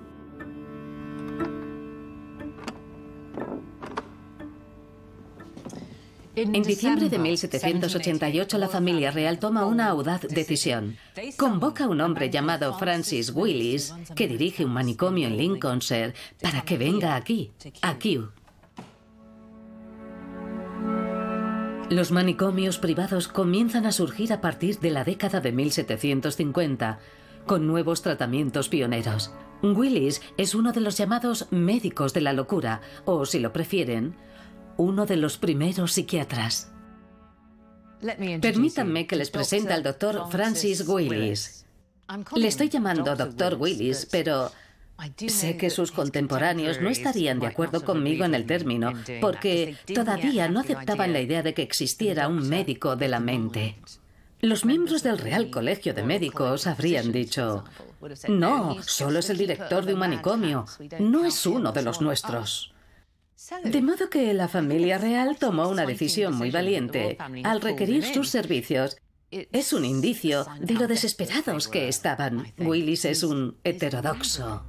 [6.37, 10.97] En diciembre de 1788 la familia real toma una audaz decisión.
[11.37, 16.77] Convoca a un hombre llamado Francis Willis, que dirige un manicomio en Lincolnshire, para que
[16.77, 18.31] venga aquí, a Kew.
[21.91, 26.99] Los manicomios privados comienzan a surgir a partir de la década de 1750,
[27.47, 29.33] con nuevos tratamientos pioneros.
[29.63, 34.17] Willis es uno de los llamados médicos de la locura, o si lo prefieren,
[34.77, 36.71] uno de los primeros psiquiatras.
[38.41, 41.65] Permítanme que les presente al doctor Francis Willis.
[42.35, 44.53] Le estoy llamando doctor Willis, pero
[45.27, 50.61] sé que sus contemporáneos no estarían de acuerdo conmigo en el término, porque todavía no
[50.61, 53.77] aceptaban la idea de que existiera un médico de la mente.
[54.41, 57.65] Los miembros del Real Colegio de Médicos habrían dicho,
[58.29, 60.67] no, solo es el director de un manicomio,
[60.99, 62.74] no es uno de los nuestros.
[63.65, 68.97] De modo que la familia real tomó una decisión muy valiente al requerir sus servicios.
[69.31, 72.53] Es un indicio de lo desesperados que estaban.
[72.59, 74.65] Willis es un heterodoxo.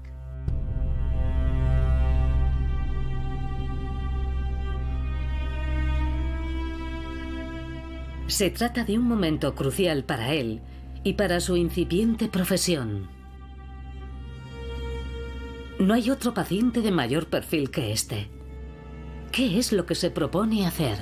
[8.28, 10.61] Se trata de un momento crucial para él
[11.03, 13.07] y para su incipiente profesión.
[15.78, 18.34] No hay otro paciente de mayor perfil que este.
[19.36, 20.97] ¿Qué es lo que se propone hacer?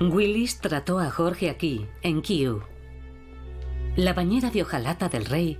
[0.00, 2.60] Willis trató a Jorge aquí, en Kew.
[3.96, 5.56] La bañera de hojalata del rey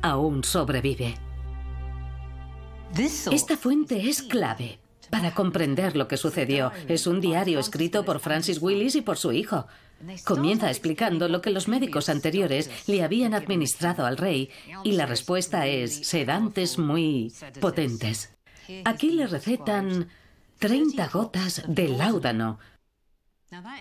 [0.00, 1.16] aún sobrevive.
[3.30, 4.78] Esta fuente es clave
[5.10, 6.72] para comprender lo que sucedió.
[6.88, 9.66] Es un diario escrito por Francis Willis y por su hijo.
[10.24, 14.50] Comienza explicando lo que los médicos anteriores le habían administrado al rey
[14.84, 18.36] y la respuesta es sedantes muy potentes.
[18.84, 20.08] Aquí le recetan
[20.58, 22.58] 30 gotas de láudano,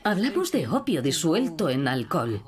[0.04, 2.42] Hablamos de opio disuelto en alcohol.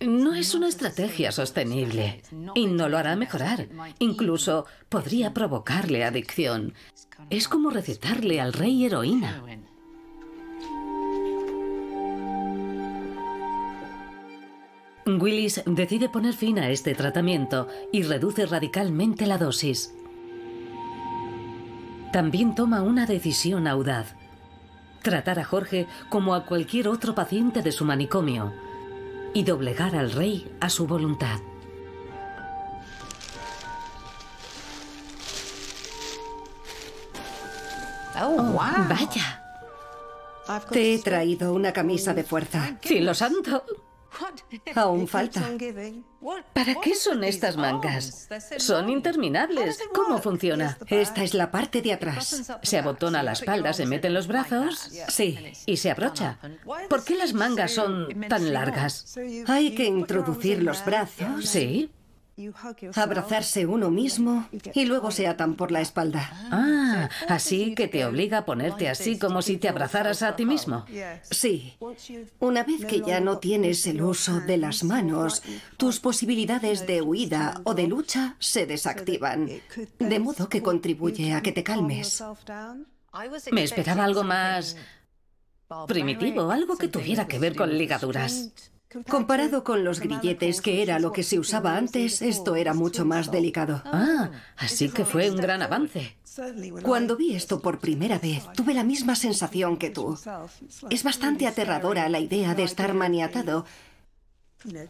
[0.00, 2.22] No es una estrategia sostenible
[2.54, 3.68] y no lo hará mejorar.
[3.98, 6.74] Incluso podría provocarle adicción.
[7.30, 9.42] Es como recetarle al rey heroína.
[15.20, 19.94] Willis decide poner fin a este tratamiento y reduce radicalmente la dosis.
[22.12, 24.14] También toma una decisión audaz
[25.02, 28.52] tratar a Jorge como a cualquier otro paciente de su manicomio
[29.34, 31.40] y doblegar al rey a su voluntad.
[38.20, 39.42] Oh, oh vaya.
[40.70, 42.76] Te he traído una camisa de fuerza.
[42.82, 43.64] Cielo santo.
[44.74, 45.42] Aún falta.
[46.52, 48.28] ¿Para qué son estas mangas?
[48.58, 49.78] Son interminables.
[49.94, 50.78] ¿Cómo funciona?
[50.86, 52.52] Esta es la parte de atrás.
[52.62, 54.90] Se abotona la espalda, se mete en los brazos.
[55.08, 56.38] Sí, y se abrocha.
[56.88, 59.16] ¿Por qué las mangas son tan largas?
[59.46, 61.44] Hay que introducir los brazos.
[61.44, 61.90] Sí
[62.94, 66.30] abrazarse uno mismo y luego se atan por la espalda.
[66.50, 70.84] Ah, así que te obliga a ponerte así como si te abrazaras a ti mismo.
[71.30, 71.74] Sí.
[72.38, 75.42] Una vez que ya no tienes el uso de las manos,
[75.76, 79.50] tus posibilidades de huida o de lucha se desactivan,
[79.98, 82.22] de modo que contribuye a que te calmes.
[83.50, 84.76] Me esperaba algo más
[85.86, 88.71] primitivo, algo que tuviera que ver con ligaduras.
[89.08, 93.30] Comparado con los grilletes, que era lo que se usaba antes, esto era mucho más
[93.30, 93.82] delicado.
[93.84, 96.16] Ah, así que fue un gran avance.
[96.82, 100.18] Cuando vi esto por primera vez, tuve la misma sensación que tú.
[100.90, 103.66] Es bastante aterradora la idea de estar maniatado,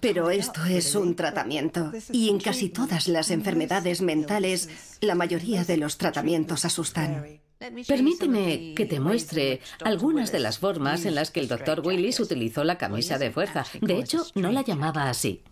[0.00, 1.92] pero esto es un tratamiento.
[2.12, 4.68] Y en casi todas las enfermedades mentales,
[5.00, 7.41] la mayoría de los tratamientos asustan.
[7.86, 12.64] Permíteme que te muestre algunas de las formas en las que el doctor Willis utilizó
[12.64, 13.64] la camisa de fuerza.
[13.80, 15.42] De hecho, no la llamaba así.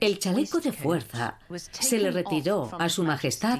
[0.00, 1.38] El chaleco de fuerza
[1.72, 3.58] se le retiró a Su Majestad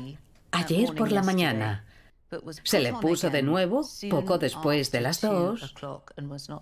[0.52, 1.86] ayer por la mañana.
[2.62, 5.74] Se le puso de nuevo poco después de las dos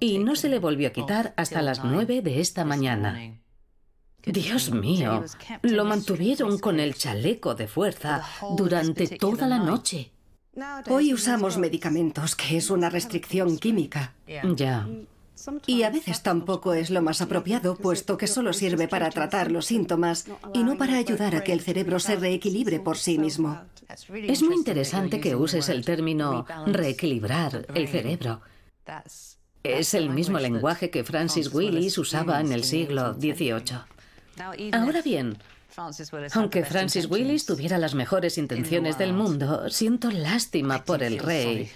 [0.01, 3.39] y no se le volvió a quitar hasta las nueve de esta mañana.
[4.25, 5.25] Dios mío,
[5.62, 8.25] lo mantuvieron con el chaleco de fuerza
[8.57, 10.12] durante toda la noche.
[10.89, 14.15] Hoy usamos medicamentos, que es una restricción química.
[14.57, 14.89] Ya.
[15.67, 19.67] Y a veces tampoco es lo más apropiado, puesto que solo sirve para tratar los
[19.67, 23.61] síntomas y no para ayudar a que el cerebro se reequilibre por sí mismo.
[24.13, 28.41] Es muy interesante que uses el término reequilibrar el cerebro.
[29.63, 33.79] Es el mismo lenguaje que Francis Willis usaba en el siglo XVIII.
[34.73, 35.39] Ahora bien,
[36.33, 41.70] aunque Francis Willis tuviera las mejores intenciones del mundo, siento lástima por el rey,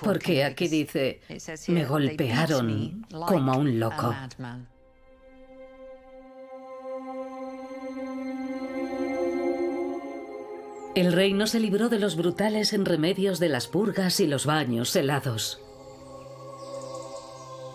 [0.00, 1.20] porque aquí dice,
[1.68, 4.14] me golpearon como a un loco.
[10.94, 14.94] El rey no se libró de los brutales remedios de las purgas y los baños
[14.94, 15.58] helados.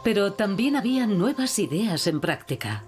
[0.03, 2.84] Pero también había nuevas ideas en práctica.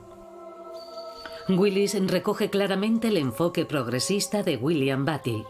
[1.49, 5.43] Willis recoge claramente el enfoque progresista de William Batty.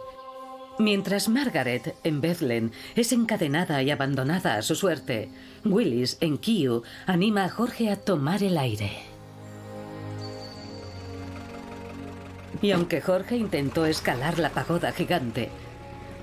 [0.77, 5.29] Mientras Margaret, en Bethlehem, es encadenada y abandonada a su suerte,
[5.65, 8.91] Willis, en Kew, anima a Jorge a tomar el aire.
[12.61, 15.49] Y aunque Jorge intentó escalar la pagoda gigante,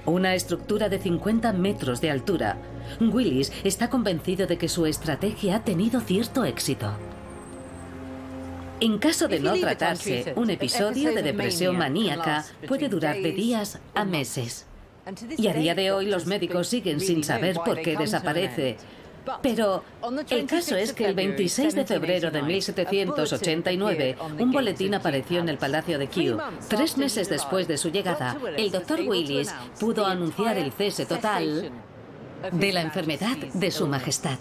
[0.07, 2.57] una estructura de 50 metros de altura,
[2.99, 6.95] Willis está convencido de que su estrategia ha tenido cierto éxito.
[8.81, 14.05] En caso de no tratarse, un episodio de depresión maníaca puede durar de días a
[14.05, 14.67] meses.
[15.39, 18.77] Y a día de hoy los médicos siguen sin saber por qué desaparece.
[19.43, 19.83] Pero
[20.31, 25.59] el caso es que el 26 de febrero de 1789, un boletín apareció en el
[25.59, 26.39] Palacio de Kew.
[26.69, 31.71] Tres meses después de su llegada, el doctor Willis pudo anunciar el cese total
[32.53, 34.39] de la enfermedad de Su Majestad.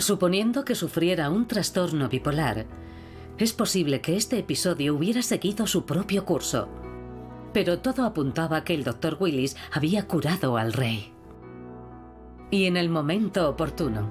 [0.00, 2.64] Suponiendo que sufriera un trastorno bipolar,
[3.36, 6.68] es posible que este episodio hubiera seguido su propio curso.
[7.52, 9.18] Pero todo apuntaba que el Dr.
[9.20, 11.12] Willis había curado al rey.
[12.50, 14.10] Y en el momento oportuno,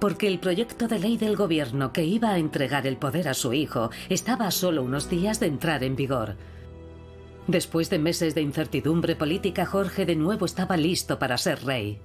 [0.00, 3.52] porque el proyecto de ley del gobierno que iba a entregar el poder a su
[3.52, 6.36] hijo estaba a solo unos días de entrar en vigor.
[7.46, 12.00] Después de meses de incertidumbre política, Jorge de nuevo estaba listo para ser rey.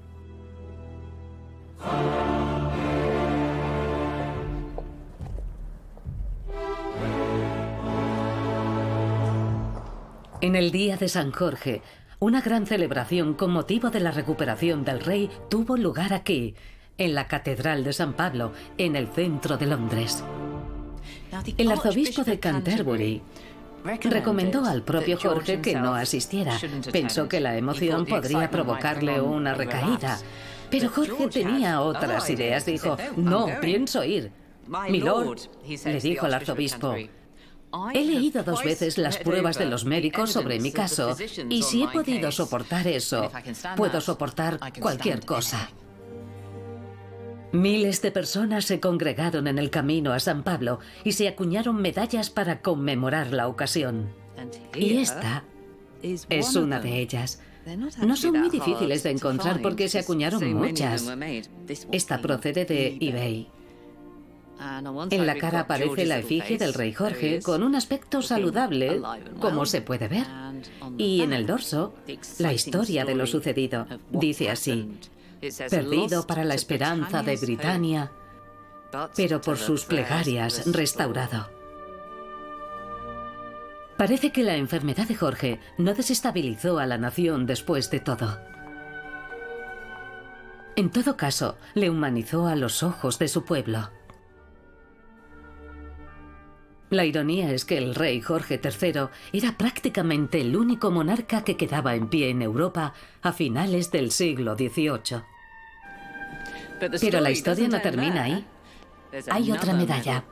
[10.39, 11.81] En el día de San Jorge,
[12.19, 16.53] una gran celebración con motivo de la recuperación del rey tuvo lugar aquí,
[16.99, 20.23] en la Catedral de San Pablo, en el centro de Londres.
[21.57, 23.21] El arzobispo de Canterbury
[24.03, 26.55] recomendó al propio Jorge que no asistiera.
[26.91, 30.19] Pensó que la emoción podría provocarle una recaída.
[30.69, 32.63] Pero Jorge tenía otras ideas.
[32.63, 34.31] Dijo, no, pienso ir.
[34.67, 35.39] Milord,
[35.85, 36.93] le dijo el arzobispo,
[37.93, 41.15] He leído dos veces las pruebas de los médicos sobre mi caso
[41.49, 43.31] y si he podido soportar eso,
[43.75, 45.69] puedo soportar cualquier cosa.
[47.51, 52.29] Miles de personas se congregaron en el camino a San Pablo y se acuñaron medallas
[52.29, 54.09] para conmemorar la ocasión.
[54.75, 55.43] Y esta
[56.01, 57.41] es una de ellas.
[58.01, 61.05] No son muy difíciles de encontrar porque se acuñaron muchas.
[61.91, 63.49] Esta procede de eBay.
[64.59, 69.01] En la cara aparece la efigie del rey Jorge con un aspecto saludable,
[69.39, 70.25] como se puede ver.
[70.97, 71.93] Y en el dorso,
[72.39, 73.85] la historia de lo sucedido.
[74.11, 74.97] Dice así,
[75.69, 78.11] perdido para la esperanza de Britania,
[79.15, 81.49] pero por sus plegarias restaurado.
[83.97, 88.39] Parece que la enfermedad de Jorge no desestabilizó a la nación después de todo.
[90.75, 93.89] En todo caso, le humanizó a los ojos de su pueblo.
[96.89, 101.95] La ironía es que el rey Jorge III era prácticamente el único monarca que quedaba
[101.95, 105.23] en pie en Europa a finales del siglo XVIII.
[107.01, 108.45] Pero la historia no termina ahí.
[109.29, 110.23] Hay otra medalla.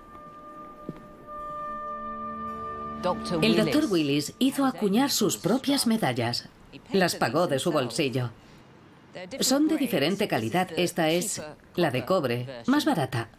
[3.41, 6.49] El doctor Willis hizo acuñar sus propias medallas.
[6.91, 8.32] Las pagó de su bolsillo.
[9.39, 10.70] Son de diferente calidad.
[10.76, 11.41] Esta es
[11.76, 13.30] la de cobre, más barata.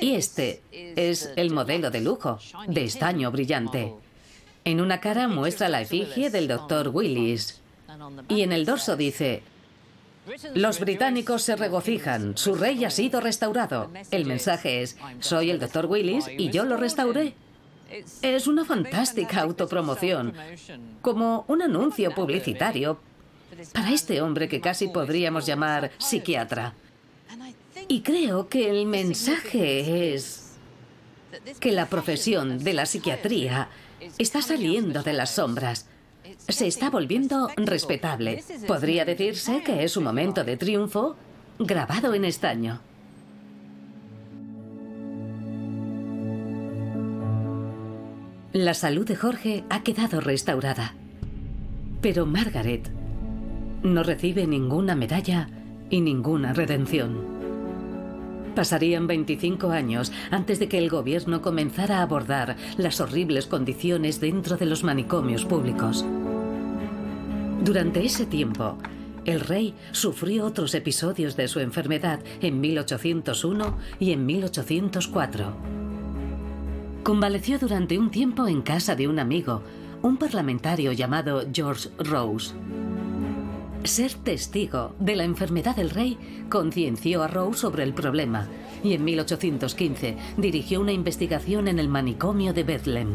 [0.00, 2.38] Y este es el modelo de lujo,
[2.68, 3.92] de estaño brillante.
[4.64, 6.88] En una cara muestra la efigie del Dr.
[6.92, 7.60] Willis
[8.28, 9.42] y en el dorso dice,
[10.54, 13.90] los británicos se regocijan, su rey ha sido restaurado.
[14.10, 15.86] El mensaje es, soy el Dr.
[15.86, 17.34] Willis y yo lo restauré.
[18.22, 20.34] Es una fantástica autopromoción,
[21.00, 22.98] como un anuncio publicitario
[23.72, 26.74] para este hombre que casi podríamos llamar psiquiatra.
[27.88, 30.56] Y creo que el mensaje es
[31.60, 33.68] que la profesión de la psiquiatría
[34.18, 35.86] está saliendo de las sombras.
[36.48, 38.42] Se está volviendo respetable.
[38.66, 41.16] Podría decirse que es un momento de triunfo
[41.58, 42.80] grabado en estaño.
[48.52, 50.94] La salud de Jorge ha quedado restaurada.
[52.00, 52.90] Pero Margaret
[53.82, 55.48] no recibe ninguna medalla
[55.90, 57.35] y ninguna redención.
[58.56, 64.56] Pasarían 25 años antes de que el gobierno comenzara a abordar las horribles condiciones dentro
[64.56, 66.06] de los manicomios públicos.
[67.62, 68.78] Durante ese tiempo,
[69.26, 75.54] el rey sufrió otros episodios de su enfermedad en 1801 y en 1804.
[77.02, 79.62] Convaleció durante un tiempo en casa de un amigo,
[80.00, 82.54] un parlamentario llamado George Rose.
[83.86, 86.18] Ser testigo de la enfermedad del rey
[86.50, 88.48] concienció a Rowe sobre el problema
[88.82, 93.14] y en 1815 dirigió una investigación en el manicomio de Bethlehem.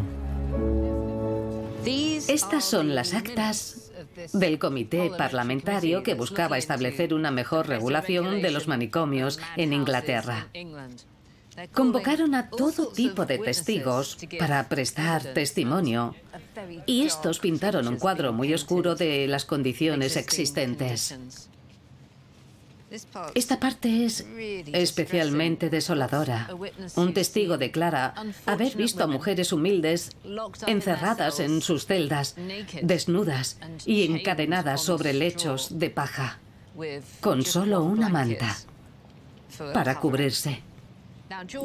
[1.85, 3.91] Estas son las actas
[4.31, 10.47] del comité parlamentario que buscaba establecer una mejor regulación de los manicomios en Inglaterra.
[11.73, 16.15] Convocaron a todo tipo de testigos para prestar testimonio
[16.85, 21.15] y estos pintaron un cuadro muy oscuro de las condiciones existentes.
[23.35, 24.25] Esta parte es
[24.73, 26.49] especialmente desoladora.
[26.95, 28.13] Un testigo declara
[28.45, 30.11] haber visto a mujeres humildes
[30.67, 32.35] encerradas en sus celdas,
[32.81, 36.39] desnudas y encadenadas sobre lechos de paja,
[37.21, 38.57] con solo una manta
[39.73, 40.70] para cubrirse.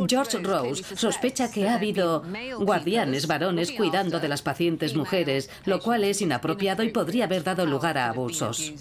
[0.09, 2.23] George Rose sospecha que ha habido
[2.59, 7.67] guardianes varones cuidando de las pacientes mujeres, lo cual es inapropiado y podría haber dado
[7.67, 8.73] lugar a abusos.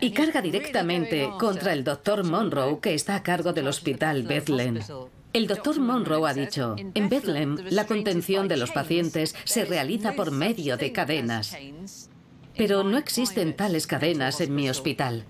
[0.00, 4.80] Y carga directamente contra el doctor Monroe, que está a cargo del hospital Bethlehem.
[5.32, 10.30] El doctor Monroe ha dicho, en Bethlehem la contención de los pacientes se realiza por
[10.30, 11.56] medio de cadenas.
[12.56, 15.26] Pero no existen tales cadenas en mi hospital.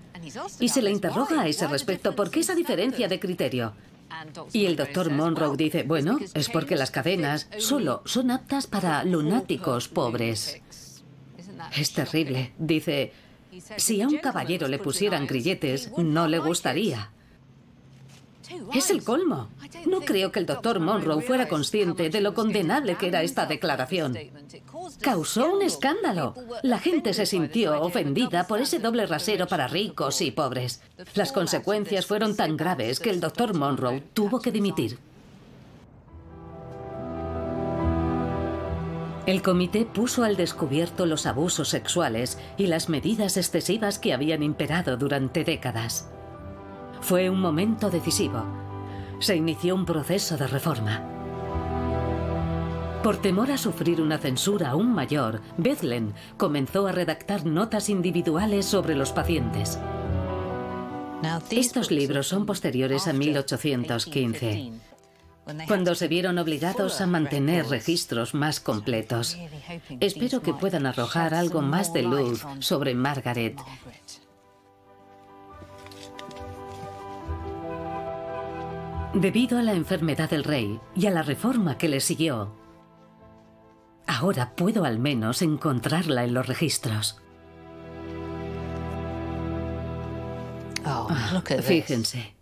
[0.59, 3.73] Y se le interroga a ese respecto por qué esa diferencia de criterio.
[4.53, 9.87] Y el doctor Monroe dice, bueno, es porque las cadenas solo son aptas para lunáticos
[9.87, 10.61] pobres.
[11.75, 12.53] Es terrible.
[12.57, 13.13] Dice,
[13.77, 17.11] si a un caballero le pusieran grilletes, no le gustaría.
[18.73, 19.49] Es el colmo.
[19.85, 24.17] No creo que el doctor Monroe fuera consciente de lo condenable que era esta declaración.
[25.01, 26.33] Causó un escándalo.
[26.63, 30.81] La gente se sintió ofendida por ese doble rasero para ricos y pobres.
[31.15, 34.99] Las consecuencias fueron tan graves que el doctor Monroe tuvo que dimitir.
[39.25, 44.95] El comité puso al descubierto los abusos sexuales y las medidas excesivas que habían imperado
[44.95, 46.07] durante décadas.
[47.01, 48.43] Fue un momento decisivo.
[49.19, 51.03] Se inició un proceso de reforma.
[53.03, 58.95] Por temor a sufrir una censura aún mayor, Bethlen comenzó a redactar notas individuales sobre
[58.95, 59.79] los pacientes.
[61.49, 64.71] Estos libros son posteriores a 1815,
[65.67, 69.37] cuando se vieron obligados a mantener registros más completos.
[69.99, 73.57] Espero que puedan arrojar algo más de luz sobre Margaret
[79.13, 82.53] Debido a la enfermedad del rey y a la reforma que le siguió,
[84.05, 87.21] ahora puedo al menos encontrarla en los registros.
[90.85, 92.35] Oh, ah, fíjense.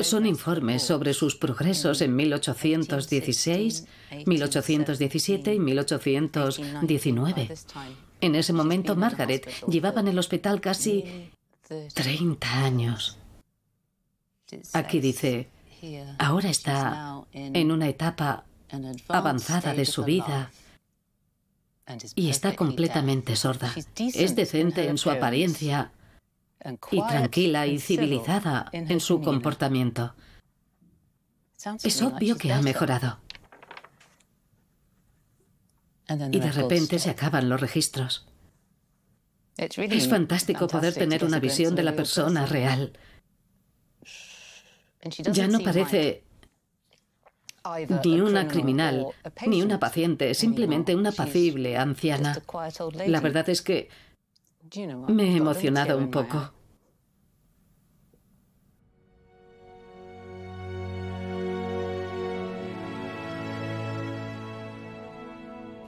[0.00, 3.86] Son informes sobre sus progresos en 1816,
[4.26, 7.48] 1817 y 1819.
[8.20, 11.30] En ese momento, Margaret llevaba en el hospital casi
[11.94, 13.18] 30 años.
[14.74, 15.48] Aquí dice,
[16.18, 18.44] Ahora está en una etapa
[19.08, 20.50] avanzada de su vida
[22.14, 23.72] y está completamente sorda.
[23.96, 25.92] Es decente en su apariencia
[26.90, 30.14] y tranquila y civilizada en su comportamiento.
[31.82, 33.18] Es obvio que ha mejorado.
[36.08, 38.26] Y de repente se acaban los registros.
[39.56, 42.92] Es fantástico poder tener una visión de la persona real.
[45.32, 46.24] Ya no parece
[48.04, 49.06] ni una criminal,
[49.46, 52.40] ni una paciente, simplemente una apacible anciana.
[53.06, 53.88] La verdad es que
[55.08, 56.52] me he emocionado un poco.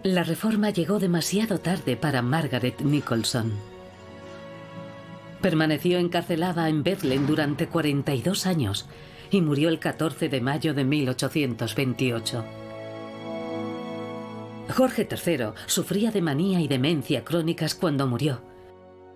[0.04, 3.52] La reforma llegó demasiado tarde para Margaret Nicholson.
[5.41, 8.89] Permaneció encarcelada en Bethlehem durante 42 años
[9.30, 12.45] y murió el 14 de mayo de 1828.
[14.76, 18.43] Jorge III sufría de manía y demencia crónicas cuando murió,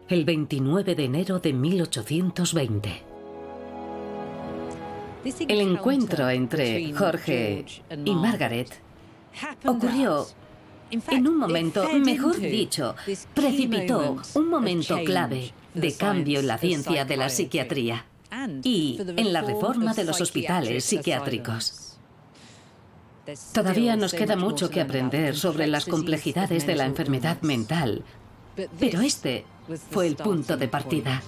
[0.08, 3.02] el 29 de enero de 1820.
[5.48, 7.64] El encuentro entre Jorge
[8.04, 8.80] y Margaret
[9.64, 10.26] ocurrió
[10.90, 12.94] en un momento, mejor dicho,
[13.34, 18.06] precipitó un momento clave de cambio en la ciencia de la psiquiatría
[18.62, 21.98] y en la reforma de los hospitales psiquiátricos.
[23.52, 28.02] Todavía nos queda mucho que aprender sobre las complejidades de la enfermedad mental,
[28.78, 29.44] pero este
[29.90, 31.22] fue el punto de partida.